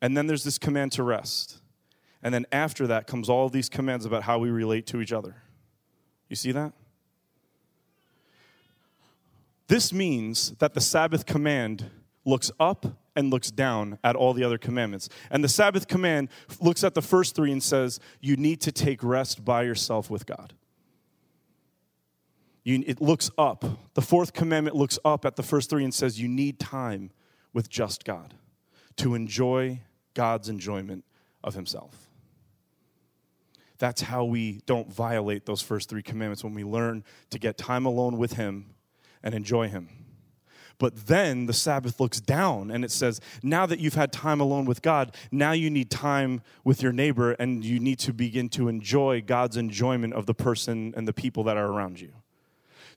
[0.00, 1.60] And then there's this command to rest.
[2.22, 5.36] And then after that comes all these commands about how we relate to each other.
[6.28, 6.72] You see that?
[9.68, 11.90] This means that the Sabbath command
[12.24, 15.08] looks up and looks down at all the other commandments.
[15.30, 16.28] And the Sabbath command
[16.60, 20.26] looks at the first three and says, You need to take rest by yourself with
[20.26, 20.54] God.
[22.64, 23.64] You, it looks up.
[23.94, 27.10] The fourth commandment looks up at the first three and says, You need time
[27.52, 28.34] with just God
[28.96, 29.80] to enjoy
[30.14, 31.04] God's enjoyment
[31.42, 32.08] of Himself.
[33.78, 37.86] That's how we don't violate those first three commandments when we learn to get time
[37.86, 38.74] alone with Him
[39.22, 39.88] and enjoy Him.
[40.78, 44.64] But then the Sabbath looks down and it says, now that you've had time alone
[44.64, 48.68] with God, now you need time with your neighbor and you need to begin to
[48.68, 52.12] enjoy God's enjoyment of the person and the people that are around you.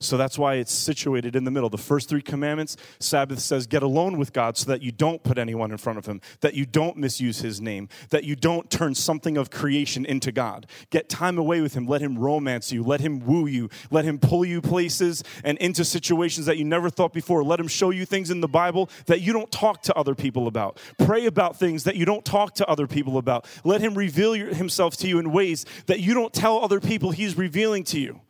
[0.02, 1.68] So that's why it's situated in the middle.
[1.68, 5.38] The first three commandments, Sabbath says, get alone with God so that you don't put
[5.38, 8.94] anyone in front of him, that you don't misuse his name, that you don't turn
[8.94, 10.66] something of creation into God.
[10.90, 11.86] Get time away with him.
[11.86, 12.82] Let him romance you.
[12.82, 13.70] Let him woo you.
[13.90, 17.44] Let him pull you places and into situations that you never thought before.
[17.44, 20.46] Let him show you things in the Bible that you don't talk to other people
[20.46, 20.80] about.
[20.98, 23.46] Pray about things that you don't talk to other people about.
[23.64, 27.36] Let him reveal himself to you in ways that you don't tell other people he's
[27.36, 28.20] revealing to you.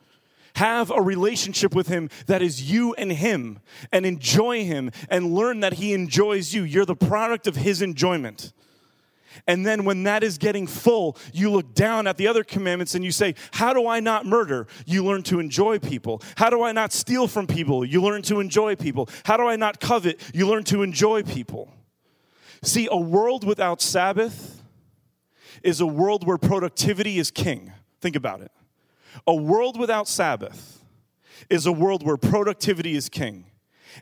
[0.57, 3.61] Have a relationship with Him that is you and Him
[3.91, 6.63] and enjoy Him and learn that He enjoys you.
[6.63, 8.53] You're the product of His enjoyment.
[9.47, 13.05] And then when that is getting full, you look down at the other commandments and
[13.05, 14.67] you say, How do I not murder?
[14.87, 16.23] You learn to enjoy people.
[16.37, 17.85] How do I not steal from people?
[17.85, 19.09] You learn to enjoy people.
[19.25, 20.21] How do I not covet?
[20.35, 21.73] You learn to enjoy people.
[22.63, 24.63] See, a world without Sabbath
[25.63, 27.73] is a world where productivity is king.
[28.01, 28.53] Think about it.
[29.27, 30.85] A world without Sabbath
[31.51, 33.47] is a world where productivity is king.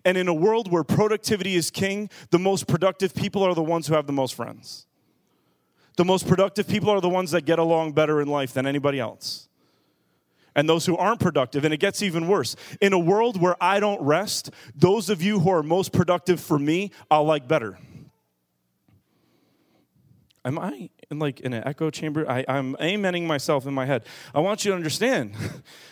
[0.04, 3.86] And in a world where productivity is king, the most productive people are the ones
[3.86, 4.86] who have the most friends.
[5.96, 9.00] The most productive people are the ones that get along better in life than anybody
[9.00, 9.48] else.
[10.54, 12.56] And those who aren't productive, and it gets even worse.
[12.80, 16.58] In a world where I don't rest, those of you who are most productive for
[16.58, 17.78] me, I'll like better.
[20.44, 22.28] Am I in like in an echo chamber?
[22.28, 24.04] I, I'm amening myself in my head.
[24.34, 25.34] I want you to understand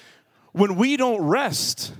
[0.52, 1.92] when we don't rest,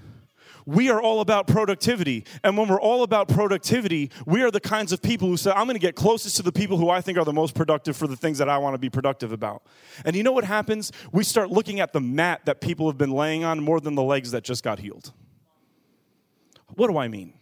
[0.64, 2.24] we are all about productivity.
[2.44, 5.64] And when we're all about productivity, we are the kinds of people who say, I'm
[5.64, 8.06] going to get closest to the people who I think are the most productive for
[8.06, 9.62] the things that I want to be productive about.
[10.04, 10.92] And you know what happens?
[11.10, 14.02] We start looking at the mat that people have been laying on more than the
[14.02, 15.12] legs that just got healed.
[16.74, 17.32] What do I mean?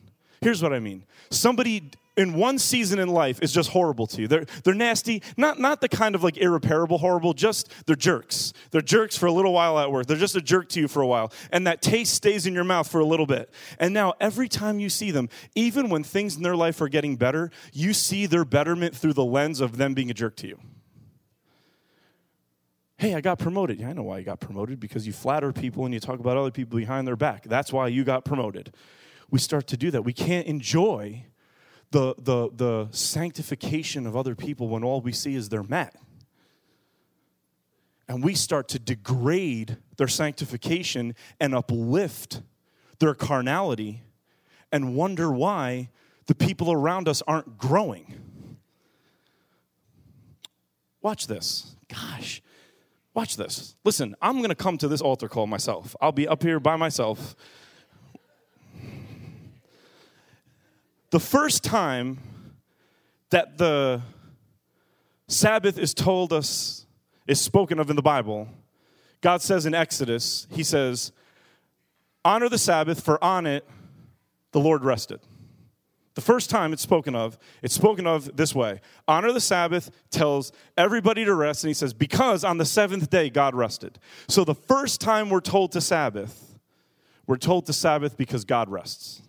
[0.41, 1.05] Here's what I mean.
[1.31, 4.29] Somebody in one season in life is just horrible to you.
[4.29, 8.53] They're, they're nasty, not, not the kind of like irreparable horrible, just they're jerks.
[8.71, 10.07] They're jerks for a little while at work.
[10.07, 11.33] They're just a jerk to you for a while.
[11.53, 13.53] And that taste stays in your mouth for a little bit.
[13.79, 17.17] And now every time you see them, even when things in their life are getting
[17.17, 20.59] better, you see their betterment through the lens of them being a jerk to you.
[22.99, 23.79] Hey, I got promoted.
[23.79, 26.39] Yeah, I know why you got promoted because you flatter people and you talk about
[26.39, 27.45] other people behind their back.
[27.45, 28.73] That's why you got promoted.
[29.31, 30.03] We start to do that.
[30.03, 31.27] We can't enjoy
[31.91, 35.97] the, the, the sanctification of other people when all we see is they're met.
[38.09, 42.43] And we start to degrade their sanctification and uplift
[42.99, 44.03] their carnality
[44.71, 45.91] and wonder why
[46.27, 48.15] the people around us aren't growing.
[51.03, 51.77] Watch this.
[51.89, 52.43] Gosh,
[53.15, 53.77] watch this.
[53.85, 55.95] Listen, I'm going to come to this altar call myself.
[56.01, 57.37] I'll be up here by myself
[61.17, 62.19] the first time
[63.31, 64.03] that the
[65.29, 66.85] Sabbath is told us,
[67.27, 68.51] is spoken of in the Bible,
[69.23, 71.13] God says in Exodus, He says,
[72.23, 73.67] Honor the Sabbath, for on it
[74.53, 75.21] the Lord rested.
[76.17, 80.53] The first time it's spoken of, it's spoken of this way Honor the Sabbath tells
[80.77, 83.99] everybody to rest, and He says, Because on the seventh day God rested.
[84.29, 86.59] So the first time we're told to Sabbath,
[87.27, 89.23] we're told to Sabbath because God rests.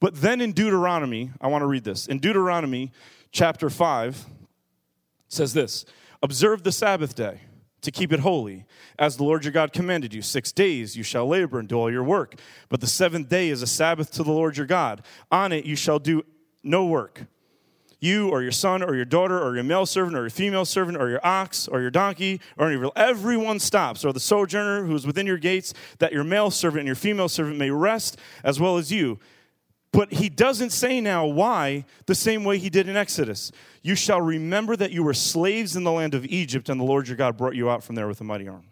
[0.00, 2.06] But then in Deuteronomy, I want to read this.
[2.06, 2.92] In Deuteronomy
[3.32, 4.26] chapter 5,
[5.28, 5.84] says this
[6.22, 7.42] Observe the Sabbath day
[7.80, 8.64] to keep it holy,
[8.98, 10.20] as the Lord your God commanded you.
[10.20, 12.34] Six days you shall labor and do all your work.
[12.68, 15.02] But the seventh day is a Sabbath to the Lord your God.
[15.30, 16.24] On it you shall do
[16.64, 17.26] no work.
[18.00, 21.00] You or your son or your daughter or your male servant or your female servant
[21.00, 25.06] or your ox or your donkey or your, everyone stops, or the sojourner who is
[25.06, 28.76] within your gates, that your male servant and your female servant may rest as well
[28.76, 29.18] as you
[29.92, 33.50] but he doesn't say now why the same way he did in Exodus.
[33.82, 37.08] You shall remember that you were slaves in the land of Egypt, and the Lord
[37.08, 38.64] your God brought you out from there with a mighty arm.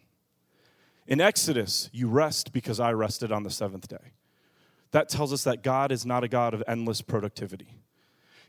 [1.07, 4.13] In Exodus, you rest because I rested on the seventh day.
[4.91, 7.69] That tells us that God is not a God of endless productivity.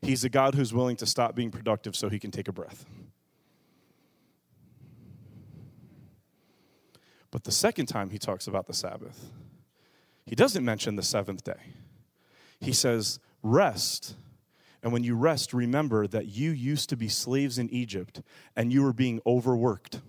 [0.01, 2.85] He's a God who's willing to stop being productive so he can take a breath.
[7.31, 9.29] But the second time he talks about the Sabbath,
[10.25, 11.73] he doesn't mention the seventh day.
[12.59, 14.15] He says, Rest.
[14.83, 18.21] And when you rest, remember that you used to be slaves in Egypt
[18.55, 20.01] and you were being overworked.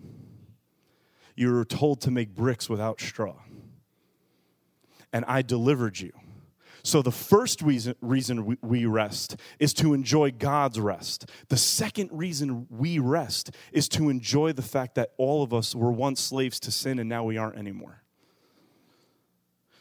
[1.34, 3.36] You were told to make bricks without straw.
[5.12, 6.12] And I delivered you.
[6.82, 11.28] So, the first reason, reason we rest is to enjoy God's rest.
[11.48, 15.92] The second reason we rest is to enjoy the fact that all of us were
[15.92, 18.02] once slaves to sin and now we aren't anymore.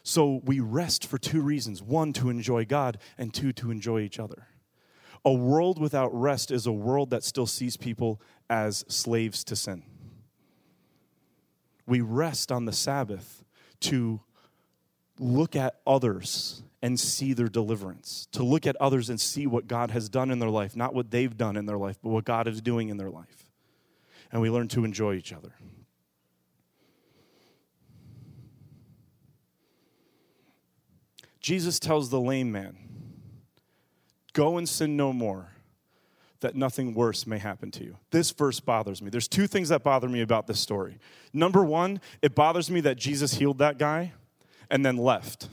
[0.07, 4.19] So we rest for two reasons one, to enjoy God, and two, to enjoy each
[4.19, 4.47] other.
[5.25, 9.83] A world without rest is a world that still sees people as slaves to sin.
[11.85, 13.43] We rest on the Sabbath
[13.81, 14.21] to
[15.19, 19.91] look at others and see their deliverance, to look at others and see what God
[19.91, 22.47] has done in their life, not what they've done in their life, but what God
[22.47, 23.51] is doing in their life.
[24.31, 25.51] And we learn to enjoy each other.
[31.47, 32.75] Jesus tells the lame man,
[34.33, 35.53] Go and sin no more,
[36.41, 37.95] that nothing worse may happen to you.
[38.11, 39.09] This verse bothers me.
[39.09, 40.99] There's two things that bother me about this story.
[41.31, 44.11] Number one, it bothers me that Jesus healed that guy
[44.69, 45.47] and then left.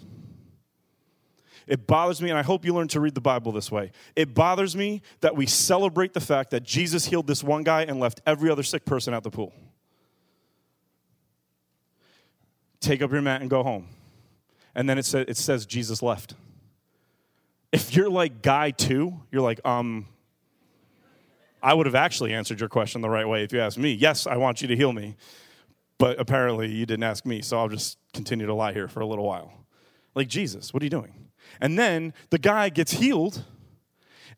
[1.69, 3.93] It bothers me, and I hope you learn to read the Bible this way.
[4.17, 8.01] It bothers me that we celebrate the fact that Jesus healed this one guy and
[8.01, 9.55] left every other sick person at the pool.
[12.81, 13.87] Take up your mat and go home.
[14.75, 16.35] And then it, sa- it says Jesus left.
[17.73, 20.07] If you're like guy two, you're like, um,
[21.63, 23.93] I would have actually answered your question the right way if you asked me.
[23.93, 25.17] Yes, I want you to heal me.
[25.99, 29.07] But apparently you didn't ask me, so I'll just continue to lie here for a
[29.07, 29.53] little while.
[30.15, 31.15] Like, Jesus, what are you doing?
[31.61, 33.45] And then the guy gets healed,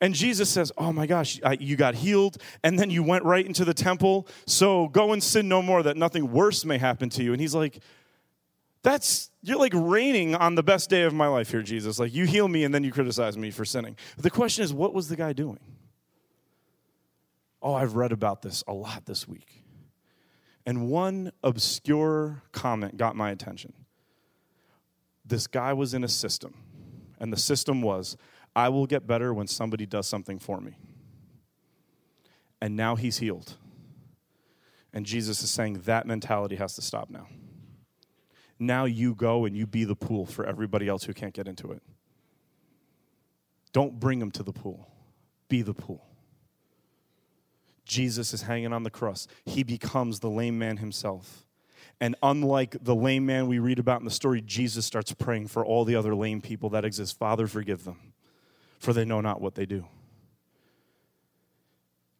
[0.00, 3.44] and Jesus says, Oh my gosh, I, you got healed, and then you went right
[3.44, 7.22] into the temple, so go and sin no more, that nothing worse may happen to
[7.22, 7.32] you.
[7.32, 7.80] And he's like,
[8.82, 12.24] that's you're like raining on the best day of my life here jesus like you
[12.24, 15.08] heal me and then you criticize me for sinning but the question is what was
[15.08, 15.60] the guy doing
[17.62, 19.62] oh i've read about this a lot this week
[20.64, 23.72] and one obscure comment got my attention
[25.24, 26.54] this guy was in a system
[27.18, 28.16] and the system was
[28.56, 30.78] I will get better when somebody does something for me.
[32.58, 33.58] And now he's healed.
[34.94, 37.28] And Jesus is saying that mentality has to stop now.
[38.58, 41.72] Now you go and you be the pool for everybody else who can't get into
[41.72, 41.82] it.
[43.72, 44.88] Don't bring them to the pool,
[45.48, 46.06] be the pool.
[47.84, 49.28] Jesus is hanging on the cross.
[49.44, 51.44] He becomes the lame man himself.
[52.00, 55.64] And unlike the lame man we read about in the story, Jesus starts praying for
[55.64, 57.18] all the other lame people that exist.
[57.18, 58.12] Father, forgive them,
[58.78, 59.86] for they know not what they do.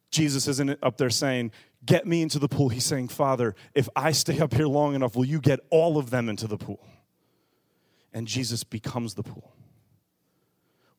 [0.09, 1.51] Jesus isn't up there saying,
[1.87, 2.69] Get me into the pool.
[2.69, 6.09] He's saying, Father, if I stay up here long enough, will you get all of
[6.09, 6.85] them into the pool?
[8.13, 9.53] And Jesus becomes the pool.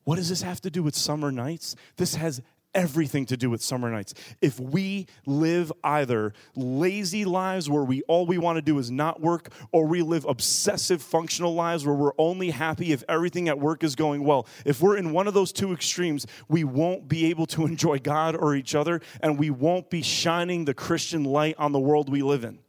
[0.03, 1.75] What does this have to do with summer nights?
[1.97, 2.41] This has
[2.73, 4.13] everything to do with summer nights.
[4.41, 9.21] If we live either lazy lives where we all we want to do is not
[9.21, 13.83] work or we live obsessive functional lives where we're only happy if everything at work
[13.83, 14.47] is going well.
[14.65, 18.35] If we're in one of those two extremes, we won't be able to enjoy God
[18.35, 22.21] or each other and we won't be shining the Christian light on the world we
[22.21, 22.59] live in.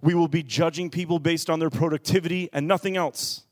[0.00, 3.44] We will be judging people based on their productivity and nothing else.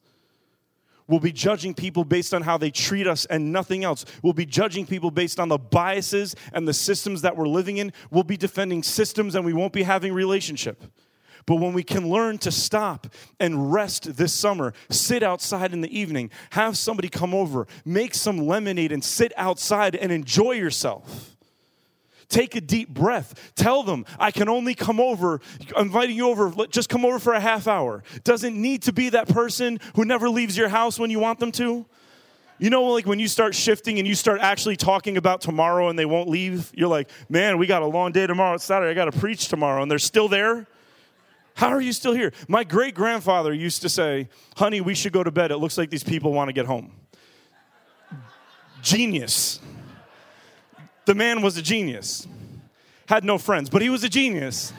[1.10, 4.04] We'll be judging people based on how they treat us and nothing else.
[4.22, 7.92] We'll be judging people based on the biases and the systems that we're living in.
[8.12, 10.84] We'll be defending systems and we won't be having relationship.
[11.46, 13.08] But when we can learn to stop
[13.40, 18.38] and rest this summer, sit outside in the evening, have somebody come over, make some
[18.38, 21.36] lemonade and sit outside and enjoy yourself.
[22.30, 23.52] Take a deep breath.
[23.56, 25.40] Tell them, I can only come over,
[25.76, 28.04] inviting you over, just come over for a half hour.
[28.24, 31.50] Doesn't need to be that person who never leaves your house when you want them
[31.52, 31.84] to.
[32.60, 35.98] You know, like when you start shifting and you start actually talking about tomorrow and
[35.98, 38.54] they won't leave, you're like, man, we got a long day tomorrow.
[38.54, 38.90] It's Saturday.
[38.90, 39.82] I got to preach tomorrow.
[39.82, 40.66] And they're still there.
[41.54, 42.32] How are you still here?
[42.48, 45.50] My great grandfather used to say, honey, we should go to bed.
[45.50, 46.92] It looks like these people want to get home.
[48.82, 49.58] Genius.
[51.10, 52.28] The man was a genius.
[53.08, 54.72] Had no friends, but he was a genius.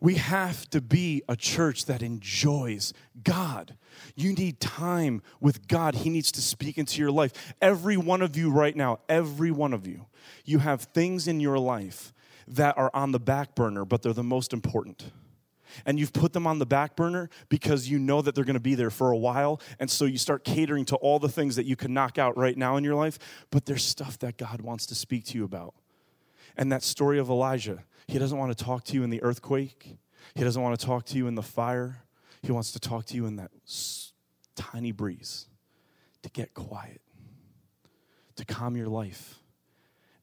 [0.00, 2.92] We have to be a church that enjoys
[3.22, 3.76] God.
[4.16, 5.94] You need time with God.
[5.94, 7.54] He needs to speak into your life.
[7.62, 10.06] Every one of you, right now, every one of you,
[10.44, 12.12] you have things in your life
[12.48, 15.12] that are on the back burner, but they're the most important
[15.86, 18.60] and you've put them on the back burner because you know that they're going to
[18.60, 19.60] be there for a while.
[19.78, 22.56] And so you start catering to all the things that you can knock out right
[22.56, 23.18] now in your life.
[23.50, 25.74] But there's stuff that God wants to speak to you about.
[26.56, 29.98] And that story of Elijah, he doesn't want to talk to you in the earthquake,
[30.34, 32.02] he doesn't want to talk to you in the fire.
[32.42, 33.50] He wants to talk to you in that
[34.54, 35.46] tiny breeze
[36.22, 37.00] to get quiet,
[38.36, 39.40] to calm your life,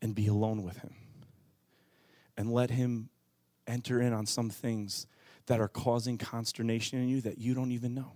[0.01, 0.93] and be alone with Him.
[2.37, 3.09] And let Him
[3.67, 5.07] enter in on some things
[5.47, 8.13] that are causing consternation in you that you don't even know.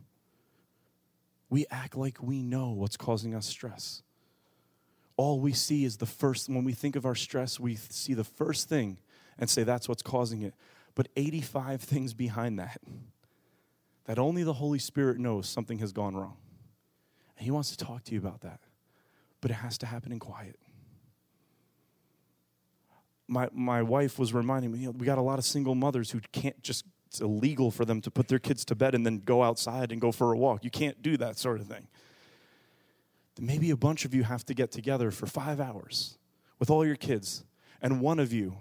[1.50, 4.02] We act like we know what's causing us stress.
[5.18, 8.24] All we see is the first, when we think of our stress, we see the
[8.24, 8.98] first thing
[9.38, 10.54] and say that's what's causing it.
[10.96, 12.82] But 85 things behind that,
[14.06, 16.38] that only the Holy Spirit knows something has gone wrong.
[17.38, 18.60] And He wants to talk to you about that.
[19.42, 20.58] But it has to happen in quiet.
[23.28, 26.12] My, my wife was reminding me, you know, we got a lot of single mothers
[26.12, 29.18] who can't just it's illegal for them to put their kids to bed and then
[29.18, 30.64] go outside and go for a walk.
[30.64, 31.88] You can't do that sort of thing.
[33.36, 36.20] Then maybe a bunch of you have to get together for five hours
[36.60, 37.44] with all your kids,
[37.82, 38.58] and one of you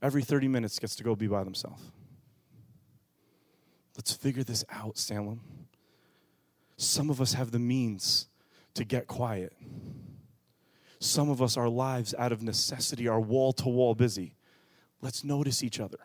[0.00, 1.82] every 30 minutes gets to go be by themselves.
[3.96, 5.40] Let's figure this out, Salem.
[6.78, 8.28] Some of us have the means
[8.74, 9.52] to get quiet.
[11.00, 14.36] Some of us, our lives out of necessity are wall to wall busy.
[15.02, 15.98] Let's notice each other.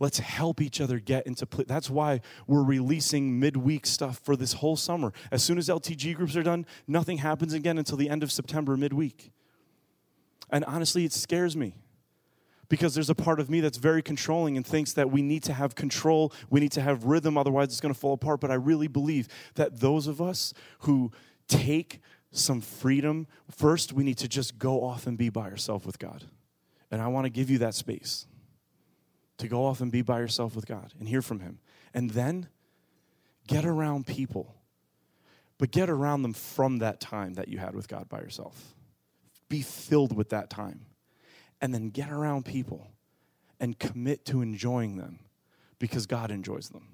[0.00, 1.66] Let's help each other get into place.
[1.66, 5.12] That's why we're releasing midweek stuff for this whole summer.
[5.32, 8.76] As soon as LTG groups are done, nothing happens again until the end of September,
[8.76, 9.32] midweek.
[10.50, 11.74] And honestly, it scares me
[12.68, 15.52] because there's a part of me that's very controlling and thinks that we need to
[15.52, 18.40] have control, we need to have rhythm, otherwise it's going to fall apart.
[18.40, 21.10] But I really believe that those of us who
[21.48, 25.98] take some freedom, first, we need to just go off and be by ourselves with
[25.98, 26.24] God.
[26.90, 28.26] And I want to give you that space
[29.38, 31.58] to go off and be by yourself with God and hear from Him.
[31.94, 32.48] And then
[33.46, 34.54] get around people,
[35.56, 38.74] but get around them from that time that you had with God by yourself.
[39.48, 40.84] Be filled with that time.
[41.60, 42.88] And then get around people
[43.58, 45.18] and commit to enjoying them
[45.78, 46.86] because God enjoys them.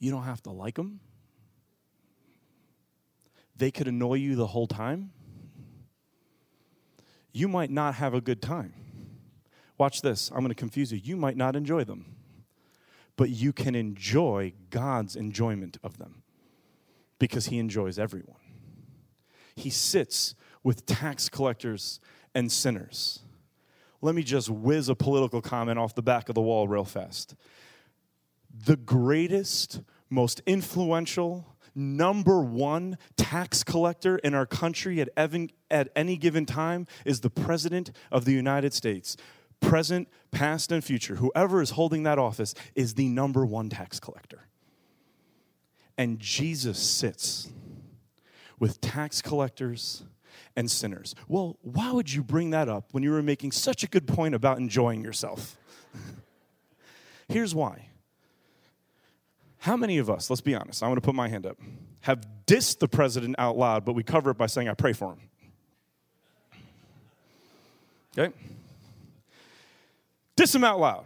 [0.00, 1.00] You don't have to like them.
[3.54, 5.10] They could annoy you the whole time.
[7.32, 8.72] You might not have a good time.
[9.80, 10.30] Watch this.
[10.30, 11.00] I'm going to confuse you.
[11.02, 12.04] You might not enjoy them,
[13.16, 16.22] but you can enjoy God's enjoyment of them
[17.18, 18.36] because He enjoys everyone.
[19.56, 21.98] He sits with tax collectors
[22.34, 23.20] and sinners.
[24.02, 27.34] Let me just whiz a political comment off the back of the wall real fast.
[28.52, 36.44] The greatest, most influential, number one tax collector in our country at, at any given
[36.44, 39.16] time is the President of the United States.
[39.60, 44.48] Present, past, and future, whoever is holding that office is the number one tax collector.
[45.98, 47.50] And Jesus sits
[48.58, 50.02] with tax collectors
[50.56, 51.14] and sinners.
[51.28, 54.34] Well, why would you bring that up when you were making such a good point
[54.34, 55.56] about enjoying yourself?
[57.28, 57.88] Here's why.
[59.58, 61.58] How many of us, let's be honest, I want to put my hand up,
[62.00, 65.12] have dissed the president out loud, but we cover it by saying, I pray for
[65.12, 65.20] him?
[68.18, 68.34] Okay?
[70.40, 71.04] Diss him out loud.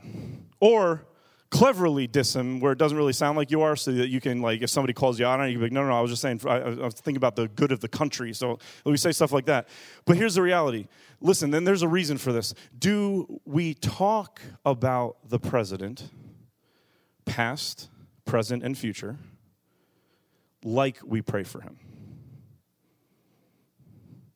[0.61, 1.05] Or
[1.51, 4.41] cleverly diss him where it doesn't really sound like you are so that you can
[4.41, 5.99] like if somebody calls you out on it you can be like no no no
[5.99, 8.33] i was just saying I, I, was thinking about the good of the country.
[8.33, 9.69] So we say stuff like that.
[10.05, 10.87] But here's the reality.
[11.21, 12.55] Listen then there's a reason for this.
[12.79, 16.11] Do we talk about the president
[17.25, 17.89] past
[18.25, 19.19] present and future
[20.63, 21.77] like we pray for him?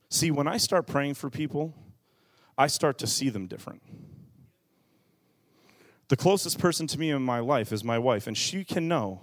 [0.09, 1.72] See when i start praying for people
[2.57, 3.82] i start to see them different
[6.09, 9.21] the closest person to me in my life is my wife, and she can know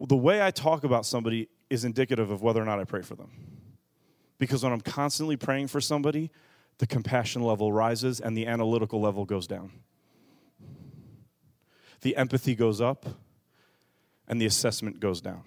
[0.00, 3.14] the way I talk about somebody is indicative of whether or not I pray for
[3.14, 3.30] them.
[4.38, 6.30] Because when I'm constantly praying for somebody,
[6.78, 9.72] the compassion level rises and the analytical level goes down.
[12.00, 13.06] The empathy goes up
[14.28, 15.42] and the assessment goes down.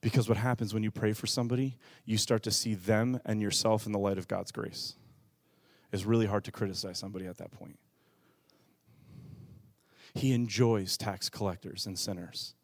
[0.00, 3.86] Because what happens when you pray for somebody, you start to see them and yourself
[3.86, 4.96] in the light of God's grace.
[5.92, 7.78] It's really hard to criticize somebody at that point.
[10.14, 12.54] He enjoys tax collectors and sinners.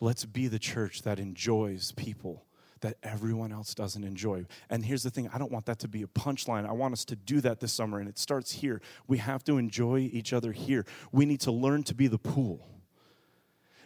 [0.00, 2.44] Let's be the church that enjoys people
[2.80, 4.44] that everyone else doesn't enjoy.
[4.68, 6.68] And here's the thing I don't want that to be a punchline.
[6.68, 8.82] I want us to do that this summer, and it starts here.
[9.08, 10.84] We have to enjoy each other here.
[11.10, 12.73] We need to learn to be the pool.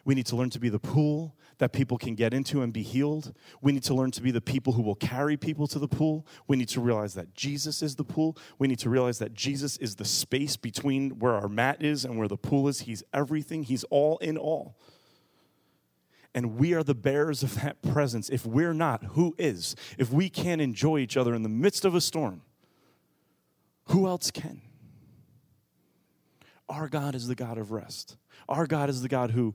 [0.04, 2.82] We need to learn to be the pool that people can get into and be
[2.82, 3.34] healed.
[3.60, 6.26] We need to learn to be the people who will carry people to the pool.
[6.46, 8.36] We need to realize that Jesus is the pool.
[8.58, 12.16] We need to realize that Jesus is the space between where our mat is and
[12.16, 12.80] where the pool is.
[12.80, 14.76] He's everything, He's all in all.
[16.34, 18.28] And we are the bearers of that presence.
[18.28, 19.74] If we're not, who is?
[19.98, 22.42] If we can't enjoy each other in the midst of a storm,
[23.86, 24.60] who else can?
[26.68, 28.16] Our God is the God of rest.
[28.48, 29.54] Our God is the God who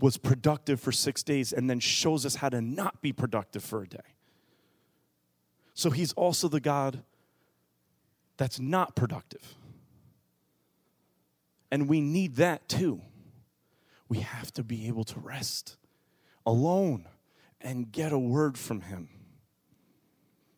[0.00, 3.82] was productive for six days and then shows us how to not be productive for
[3.82, 3.98] a day.
[5.74, 7.02] So he's also the God
[8.36, 9.54] that's not productive.
[11.70, 13.02] And we need that too.
[14.08, 15.76] We have to be able to rest
[16.44, 17.06] alone
[17.60, 19.08] and get a word from him.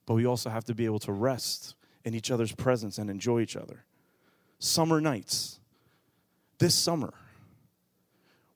[0.06, 1.74] But we also have to be able to rest
[2.04, 3.84] in each other's presence and enjoy each other.
[4.58, 5.60] Summer nights,
[6.58, 7.12] this summer,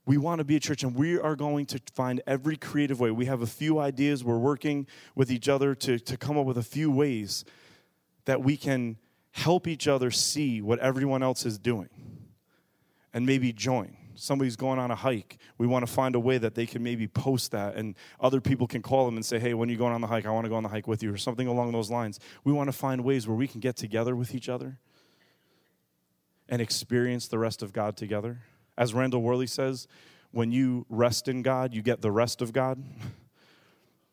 [0.07, 3.11] we want to be a church and we are going to find every creative way.
[3.11, 4.23] We have a few ideas.
[4.25, 7.45] We're working with each other to, to come up with a few ways
[8.25, 8.99] that we can
[9.33, 11.91] help each other see what everyone else is doing.
[13.17, 13.97] and maybe join.
[14.15, 15.39] Somebody's going on a hike.
[15.57, 18.67] We want to find a way that they can maybe post that and other people
[18.67, 20.51] can call them and say, hey, when you're going on the hike, I want to
[20.51, 22.21] go on the hike with you, or something along those lines.
[22.45, 24.79] We want to find ways where we can get together with each other
[26.47, 28.43] and experience the rest of God together.
[28.77, 29.87] As Randall Worley says,
[30.33, 32.83] when you rest in God, you get the rest of God.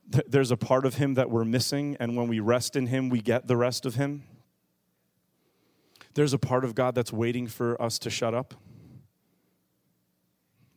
[0.28, 3.22] There's a part of Him that we're missing, and when we rest in Him, we
[3.22, 4.24] get the rest of Him.
[6.14, 8.54] There's a part of God that's waiting for us to shut up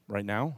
[0.08, 0.56] right now.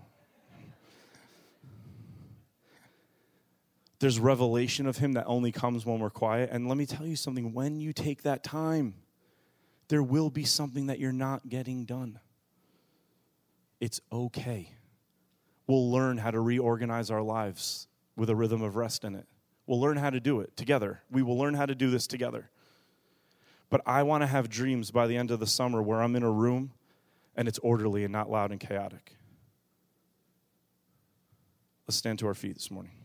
[3.99, 6.51] There's revelation of Him that only comes when we're quiet.
[6.53, 8.95] And let me tell you something when you take that time,
[9.89, 12.21] there will be something that you're not getting done.
[13.81, 14.73] It's okay.
[15.67, 19.27] We'll learn how to reorganize our lives with a rhythm of rest in it.
[19.67, 21.03] We'll learn how to do it together.
[21.11, 22.51] We will learn how to do this together.
[23.71, 26.23] But I want to have dreams by the end of the summer where I'm in
[26.23, 26.73] a room
[27.37, 29.15] and it's orderly and not loud and chaotic.
[31.87, 32.98] Let's stand to our feet this morning.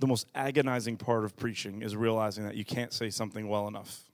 [0.00, 4.04] The most agonizing part of preaching is realizing that you can't say something well enough.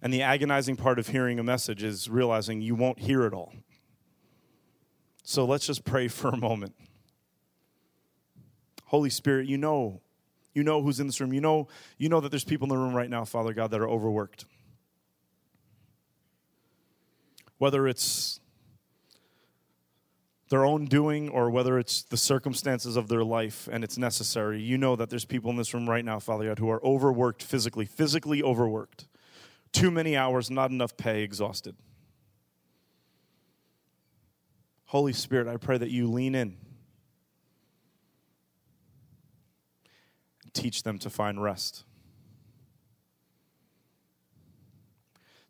[0.00, 3.52] And the agonizing part of hearing a message is realizing you won't hear it all.
[5.24, 6.74] So let's just pray for a moment.
[8.86, 10.00] Holy Spirit, you know,
[10.54, 11.32] you know who's in this room.
[11.32, 11.68] You know,
[11.98, 14.46] you know that there's people in the room right now, Father God, that are overworked.
[17.58, 18.39] Whether it's
[20.50, 24.76] their own doing or whether it's the circumstances of their life and it's necessary, you
[24.76, 27.86] know that there's people in this room right now, Father God, who are overworked physically,
[27.86, 29.06] physically overworked.
[29.72, 31.76] Too many hours, not enough pay, exhausted.
[34.86, 36.56] Holy Spirit, I pray that you lean in.
[40.52, 41.84] Teach them to find rest.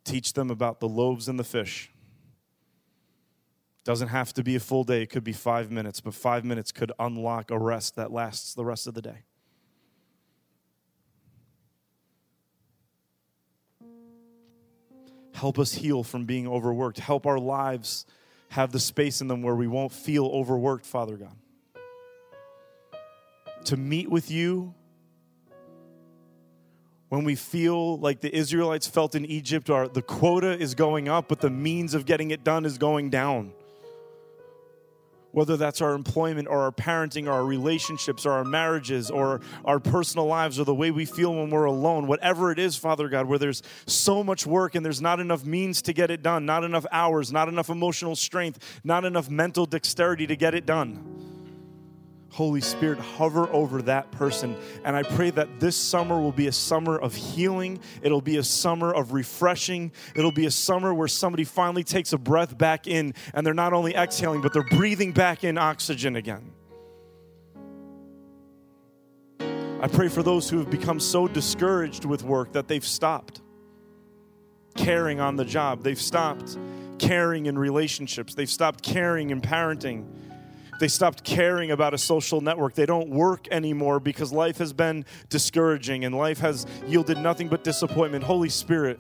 [0.05, 1.91] Teach them about the loaves and the fish
[3.85, 6.71] doesn't have to be a full day, it could be five minutes, but five minutes
[6.71, 9.25] could unlock a rest that lasts the rest of the day.
[15.33, 16.99] Help us heal from being overworked.
[16.99, 18.05] Help our lives
[18.51, 21.37] have the space in them where we won't feel overworked, Father God.
[23.65, 24.75] To meet with you
[27.09, 31.29] when we feel like the Israelites felt in Egypt, our, the quota is going up,
[31.29, 33.53] but the means of getting it done is going down
[35.33, 39.79] whether that's our employment or our parenting or our relationships or our marriages or our
[39.79, 43.27] personal lives or the way we feel when we're alone, whatever it is, Father God,
[43.27, 46.65] where there's so much work and there's not enough means to get it done, not
[46.65, 51.30] enough hours, not enough emotional strength, not enough mental dexterity to get it done.
[52.31, 54.57] Holy Spirit, hover over that person.
[54.85, 57.81] And I pray that this summer will be a summer of healing.
[58.03, 59.93] It'll be a summer of refreshing.
[60.15, 63.73] It'll be a summer where somebody finally takes a breath back in and they're not
[63.73, 66.53] only exhaling, but they're breathing back in oxygen again.
[69.83, 73.41] I pray for those who have become so discouraged with work that they've stopped
[74.77, 75.83] caring on the job.
[75.83, 76.59] They've stopped
[76.99, 78.35] caring in relationships.
[78.35, 80.07] They've stopped caring in parenting.
[80.81, 82.73] They stopped caring about a social network.
[82.73, 87.63] They don't work anymore because life has been discouraging and life has yielded nothing but
[87.63, 88.25] disappointment.
[88.25, 88.99] Holy Spirit,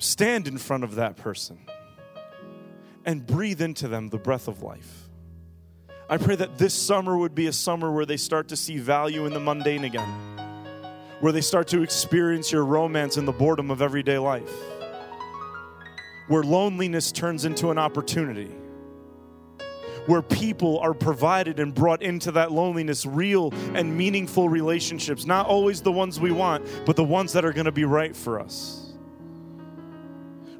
[0.00, 1.60] stand in front of that person
[3.04, 5.08] and breathe into them the breath of life.
[6.10, 9.24] I pray that this summer would be a summer where they start to see value
[9.24, 10.08] in the mundane again,
[11.20, 14.52] where they start to experience your romance in the boredom of everyday life,
[16.26, 18.52] where loneliness turns into an opportunity
[20.08, 25.82] where people are provided and brought into that loneliness, real and meaningful relationships, not always
[25.82, 28.94] the ones we want, but the ones that are going to be right for us.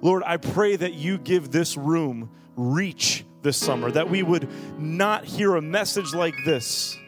[0.02, 5.24] Lord, I pray that you give this room reach this summer, that we would not
[5.24, 6.98] hear a message like this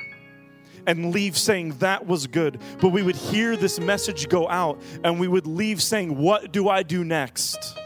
[0.87, 5.21] and leave saying that was good, but we would hear this message go out and
[5.21, 7.79] we would leave saying, What do I do next?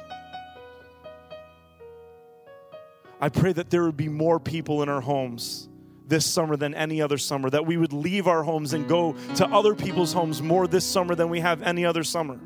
[3.20, 5.68] I pray that there would be more people in our homes
[6.06, 9.46] this summer than any other summer, that we would leave our homes and go to
[9.46, 12.38] other people's homes more this summer than we have any other summer.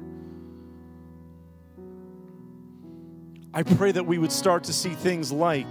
[3.52, 5.66] I pray that we would start to see things like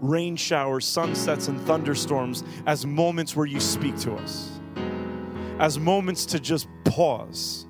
[0.00, 4.58] rain showers, sunsets, and thunderstorms as moments where you speak to us
[5.58, 7.66] as moments to just pause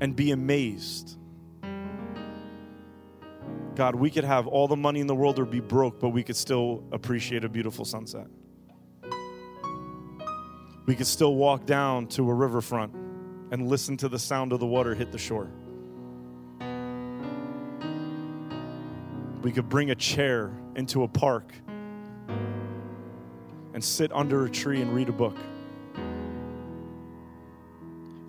[0.00, 1.17] and be amazed.
[3.78, 6.24] God, we could have all the money in the world or be broke, but we
[6.24, 8.26] could still appreciate a beautiful sunset.
[10.86, 12.92] We could still walk down to a riverfront
[13.52, 15.48] and listen to the sound of the water hit the shore.
[19.42, 21.52] We could bring a chair into a park
[23.74, 25.36] and sit under a tree and read a book.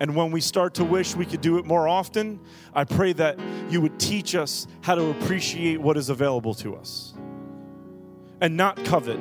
[0.00, 2.40] And when we start to wish we could do it more often,
[2.74, 3.38] I pray that
[3.68, 7.12] you would teach us how to appreciate what is available to us
[8.40, 9.20] and not covet.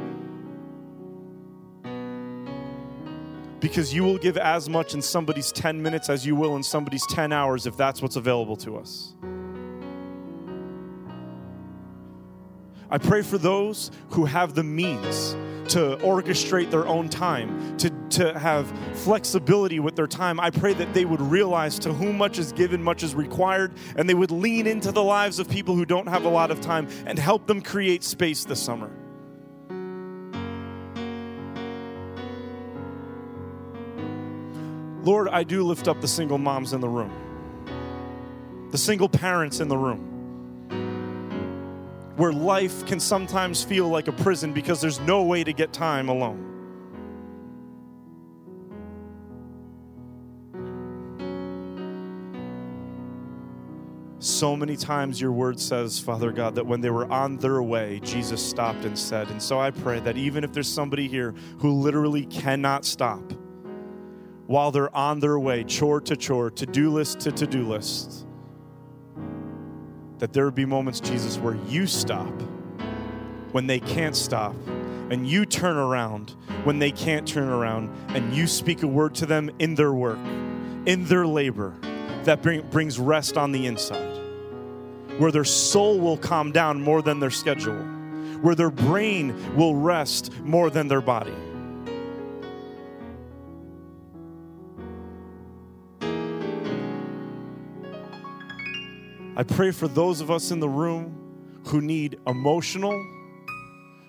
[3.60, 7.06] Because you will give as much in somebody's 10 minutes as you will in somebody's
[7.08, 9.16] 10 hours if that's what's available to us.
[12.90, 15.34] I pray for those who have the means
[15.74, 20.40] to orchestrate their own time, to, to have flexibility with their time.
[20.40, 24.10] I pray that they would realize to whom much is given, much is required, and
[24.10, 26.88] they would lean into the lives of people who don't have a lot of time
[27.06, 28.92] and help them create space this summer.
[35.04, 39.68] Lord, I do lift up the single moms in the room, the single parents in
[39.68, 40.10] the room
[42.20, 46.10] where life can sometimes feel like a prison because there's no way to get time
[46.10, 46.49] alone.
[54.40, 58.00] So many times your word says, Father God, that when they were on their way,
[58.06, 59.30] Jesus stopped and said.
[59.32, 63.34] And so I pray that even if there's somebody here who literally cannot stop
[64.48, 68.26] while they're on their way, chore to chore, to do list to to do list,
[70.20, 72.32] that there would be moments, Jesus, where you stop
[73.52, 74.56] when they can't stop,
[75.10, 79.26] and you turn around when they can't turn around, and you speak a word to
[79.26, 80.20] them in their work,
[80.86, 81.76] in their labor,
[82.24, 84.09] that bring, brings rest on the inside,
[85.20, 87.78] where their soul will calm down more than their schedule,
[88.42, 91.36] where their brain will rest more than their body.
[99.36, 103.06] I pray for those of us in the room who need emotional,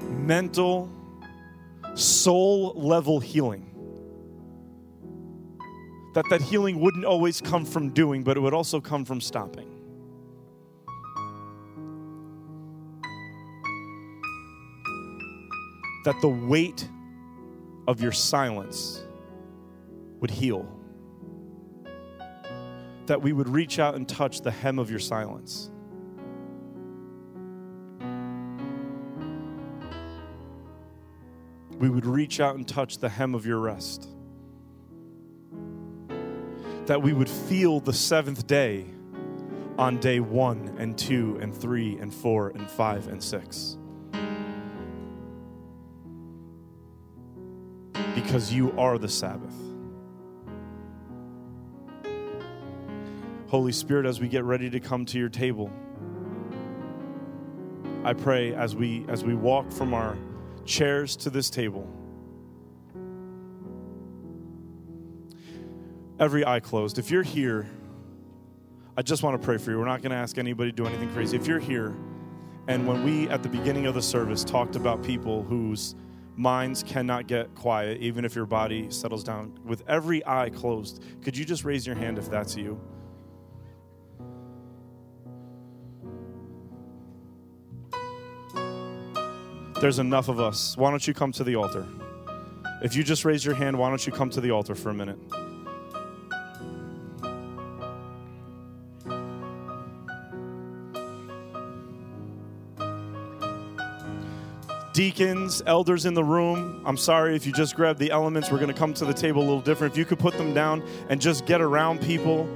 [0.01, 0.91] mental,
[1.95, 3.67] soul level healing.
[6.15, 9.70] That that healing wouldn't always come from doing, but it would also come from stopping.
[16.05, 16.89] That the weight
[17.87, 19.03] of your silence
[20.21, 20.81] would heal
[23.11, 25.69] that we would reach out and touch the hem of your silence.
[31.81, 34.09] We would reach out and touch the hem of your rest.
[36.87, 38.87] That we would feel the seventh day
[39.77, 43.77] on day one and two and three and four and five and six.
[48.23, 49.55] Because you are the Sabbath.
[53.49, 55.71] Holy Spirit, as we get ready to come to your table,
[58.05, 60.19] I pray as we as we walk from our
[60.65, 61.89] chairs to this table,
[66.19, 66.99] every eye closed.
[66.99, 67.69] If you're here,
[68.97, 69.79] I just want to pray for you.
[69.79, 71.37] We're not going to ask anybody to do anything crazy.
[71.37, 71.95] If you're here,
[72.69, 75.95] and when we at the beginning of the service talked about people whose
[76.37, 81.37] minds cannot get quiet, even if your body settles down, with every eye closed, could
[81.37, 82.81] you just raise your hand if that's you?
[89.81, 90.77] There's enough of us.
[90.77, 91.87] Why don't you come to the altar?
[92.83, 94.95] If you just raise your hand, why don't you come to the altar for a
[94.95, 95.19] minute?
[104.93, 108.51] Deacons, elders in the room, I'm sorry if you just grabbed the elements.
[108.51, 109.95] We're going to come to the table a little different.
[109.95, 112.49] If you could put them down and just get around people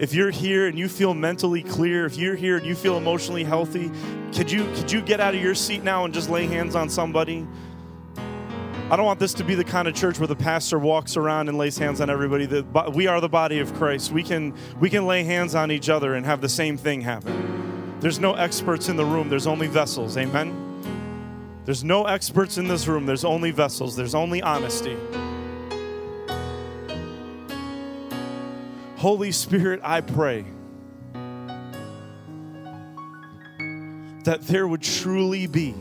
[0.00, 3.44] if you're here and you feel mentally clear, if you're here and you feel emotionally
[3.44, 3.92] healthy,
[4.34, 6.88] could you could you get out of your seat now and just lay hands on
[6.88, 7.46] somebody?
[8.90, 11.50] I don't want this to be the kind of church where the pastor walks around
[11.50, 12.46] and lays hands on everybody.
[12.46, 14.10] That we are the body of Christ.
[14.10, 17.98] We can we can lay hands on each other and have the same thing happen.
[18.00, 19.28] There's no experts in the room.
[19.28, 20.16] There's only vessels.
[20.16, 20.69] Amen.
[21.64, 23.06] There's no experts in this room.
[23.06, 23.94] There's only vessels.
[23.94, 24.96] There's only honesty.
[28.96, 30.44] Holy Spirit, I pray
[34.24, 35.74] that there would truly be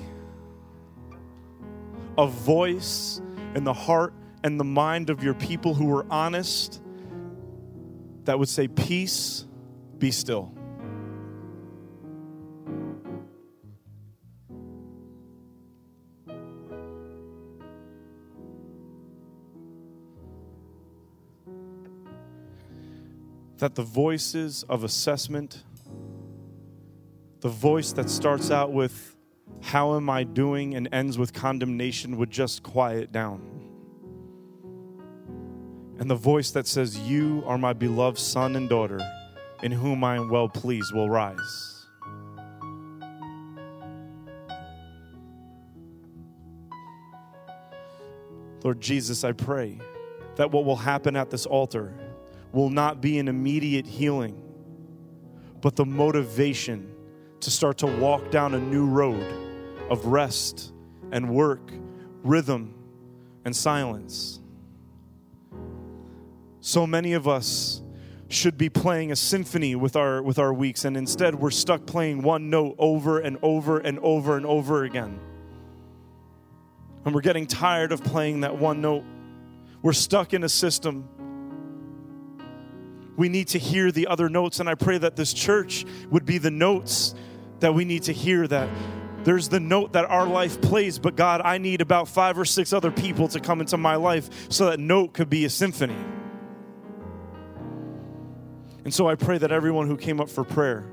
[2.17, 3.21] a voice
[3.55, 4.13] in the heart
[4.43, 6.81] and the mind of your people who are honest
[8.25, 9.45] that would say, Peace,
[9.97, 10.53] be still.
[23.59, 25.63] That the voices of assessment,
[27.41, 29.15] the voice that starts out with,
[29.61, 30.75] How am I doing?
[30.75, 33.41] and ends with condemnation would just quiet down.
[35.99, 38.99] And the voice that says, You are my beloved son and daughter,
[39.61, 41.79] in whom I am well pleased, will rise.
[48.63, 49.79] Lord Jesus, I pray
[50.35, 51.93] that what will happen at this altar
[52.51, 54.41] will not be an immediate healing,
[55.61, 56.93] but the motivation
[57.41, 59.25] to start to walk down a new road
[59.89, 60.73] of rest
[61.11, 61.71] and work,
[62.23, 62.73] rhythm
[63.45, 64.41] and silence.
[66.61, 67.81] So many of us
[68.27, 72.21] should be playing a symphony with our with our weeks and instead we're stuck playing
[72.21, 75.19] one note over and over and over and over again.
[77.05, 79.03] And we're getting tired of playing that one note.
[79.81, 81.07] We're stuck in a system.
[83.19, 86.37] We need to hear the other notes and I pray that this church would be
[86.37, 87.13] the notes
[87.59, 88.69] that we need to hear that
[89.25, 92.71] there's the note that our life plays, but God, I need about five or six
[92.71, 95.97] other people to come into my life so that note could be a symphony.
[98.85, 100.85] And so I pray that everyone who came up for prayer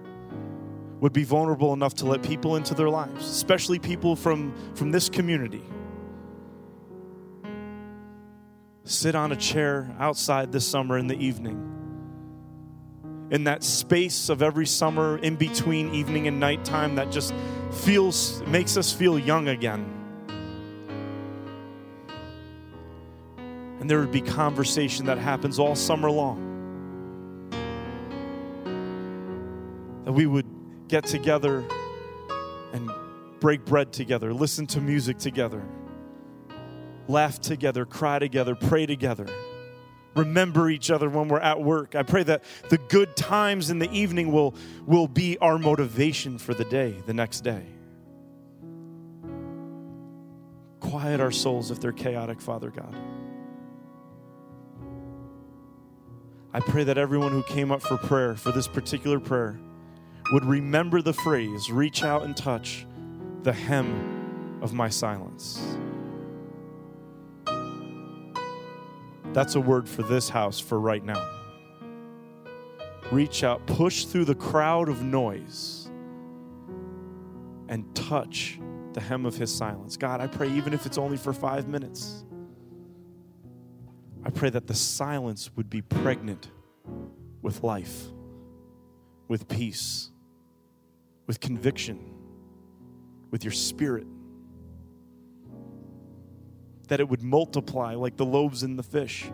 [0.98, 5.08] would be vulnerable enough to let people into their lives, especially people from, from this
[5.08, 5.62] community.
[8.82, 11.75] Sit on a chair outside this summer in the evening.
[13.30, 17.34] In that space of every summer in between evening and nighttime that just
[17.72, 19.92] feels makes us feel young again.
[23.80, 26.46] And there would be conversation that happens all summer long.
[30.06, 30.46] that we would
[30.86, 31.64] get together
[32.72, 32.88] and
[33.40, 35.60] break bread together, listen to music together,
[37.08, 39.26] laugh together, cry together, pray together,
[40.16, 41.94] remember each other when we're at work.
[41.94, 44.54] I pray that the good times in the evening will,
[44.86, 47.64] will be our motivation for the day, the next day.
[50.80, 52.96] Quiet our souls if they're chaotic, Father God.
[56.52, 59.58] I pray that everyone who came up for prayer, for this particular prayer,
[60.32, 62.86] would remember the phrase reach out and touch
[63.42, 65.76] the hem of my silence.
[69.36, 71.22] That's a word for this house for right now.
[73.12, 75.90] Reach out, push through the crowd of noise,
[77.68, 78.58] and touch
[78.94, 79.96] the hem of his silence.
[79.96, 82.24] God, I pray, even if it's only for five minutes,
[84.24, 86.50] I pray that the silence would be pregnant
[87.42, 88.06] with life,
[89.28, 90.10] with peace
[91.26, 91.98] with conviction,
[93.30, 94.06] with your spirit.
[96.88, 99.30] That it would multiply like the loaves and the fish,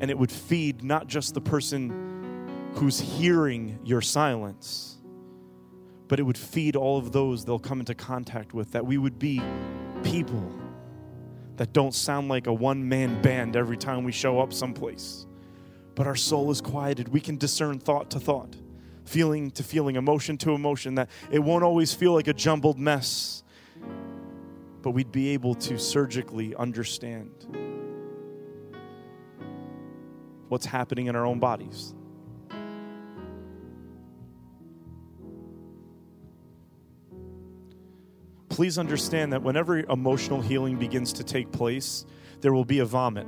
[0.00, 4.96] and it would feed not just the person who's hearing your silence,
[6.08, 8.72] but it would feed all of those they'll come into contact with.
[8.72, 9.42] That we would be
[10.02, 10.52] people
[11.56, 15.26] that don't sound like a one man band every time we show up someplace,
[15.94, 17.08] but our soul is quieted.
[17.08, 18.56] We can discern thought to thought
[19.04, 23.42] feeling to feeling, emotion to emotion, that it won't always feel like a jumbled mess,
[24.82, 27.30] but we'd be able to surgically understand
[30.48, 31.94] what's happening in our own bodies.
[38.48, 42.04] Please understand that whenever emotional healing begins to take place,
[42.42, 43.26] there will be a vomit.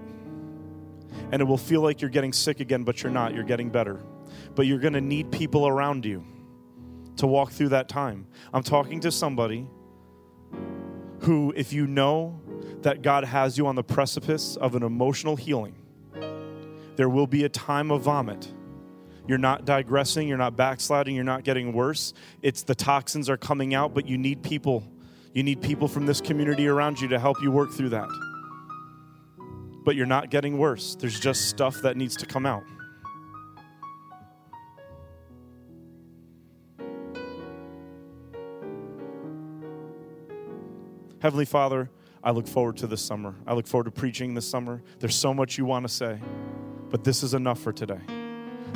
[1.33, 3.33] And it will feel like you're getting sick again, but you're not.
[3.33, 4.01] You're getting better
[4.55, 6.25] but you're going to need people around you
[7.17, 8.27] to walk through that time.
[8.53, 9.69] I'm talking to somebody
[11.21, 12.41] who, if you know
[12.83, 15.75] that God has you on the precipice of an emotional healing,
[16.97, 18.53] there will be a time of vomit.
[19.27, 22.13] You're not digressing, you're not backsliding, you're not getting worse.
[22.43, 24.87] It's the toxins are coming out, but you need people.
[25.33, 28.09] You need people from this community around you to help you work through that.
[29.85, 30.95] But you're not getting worse.
[30.95, 32.65] There's just stuff that needs to come out.
[41.25, 41.89] Heavenly Father,
[42.23, 43.35] I look forward to this summer.
[43.47, 44.83] I look forward to preaching this summer.
[44.99, 46.21] There's so much you want to say,
[46.91, 48.01] but this is enough for today.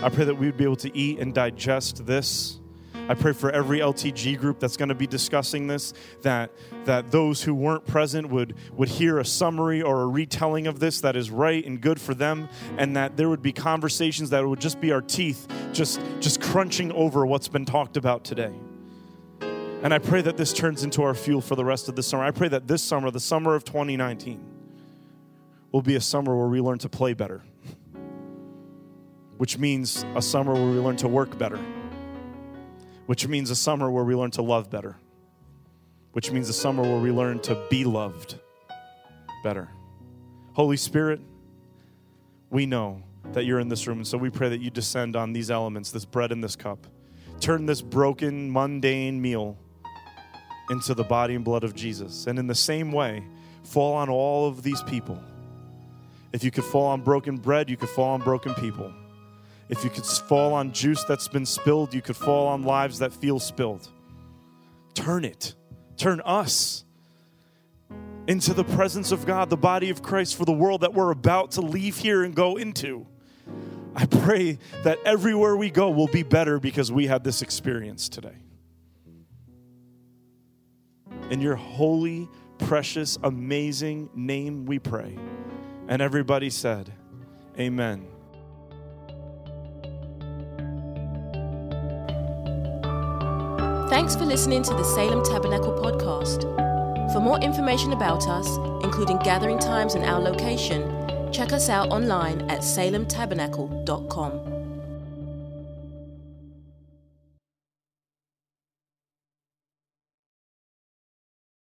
[0.03, 2.59] I pray that we would be able to eat and digest this.
[3.07, 5.93] I pray for every LTG group that's going to be discussing this,
[6.23, 6.51] that,
[6.87, 11.03] that those who weren't present would, would hear a summary or a retelling of this
[11.03, 14.61] that is right and good for them, and that there would be conversations that would
[14.61, 18.55] just be our teeth just, just crunching over what's been talked about today.
[19.83, 22.25] And I pray that this turns into our fuel for the rest of the summer.
[22.25, 24.45] I pray that this summer, the summer of 2019,
[25.73, 27.43] will be a summer where we learn to play better,
[29.37, 31.61] which means a summer where we learn to work better
[33.09, 34.95] which means a summer where we learn to love better,
[36.13, 38.39] which means a summer where we learn to be loved
[39.43, 39.71] better.
[40.53, 41.19] Holy Spirit,
[42.51, 43.03] we know
[43.33, 45.91] that you're in this room, and so we pray that you descend on these elements,
[45.91, 46.87] this bread and this cup.
[47.41, 49.57] Turn this broken, mundane meal
[50.71, 52.27] into the body and blood of Jesus.
[52.27, 53.25] And in the same way,
[53.63, 55.23] fall on all of these people.
[56.33, 58.93] If you could fall on broken bread, you could fall on broken people.
[59.69, 63.13] If you could fall on juice that's been spilled, you could fall on lives that
[63.13, 63.89] feel spilled.
[64.95, 65.55] Turn it.
[65.97, 66.85] Turn us
[68.27, 71.53] into the presence of God, the body of Christ for the world that we're about
[71.53, 73.07] to leave here and go into.
[73.95, 78.37] I pray that everywhere we go will be better because we had this experience today.
[81.31, 85.17] In your holy, precious, amazing name we pray.
[85.89, 86.93] And everybody said,
[87.59, 88.07] Amen.
[93.91, 96.43] Thanks for listening to the Salem Tabernacle podcast.
[97.13, 98.47] For more information about us,
[98.85, 100.83] including gathering times and our location,
[101.33, 104.48] check us out online at salemtabernacle.com.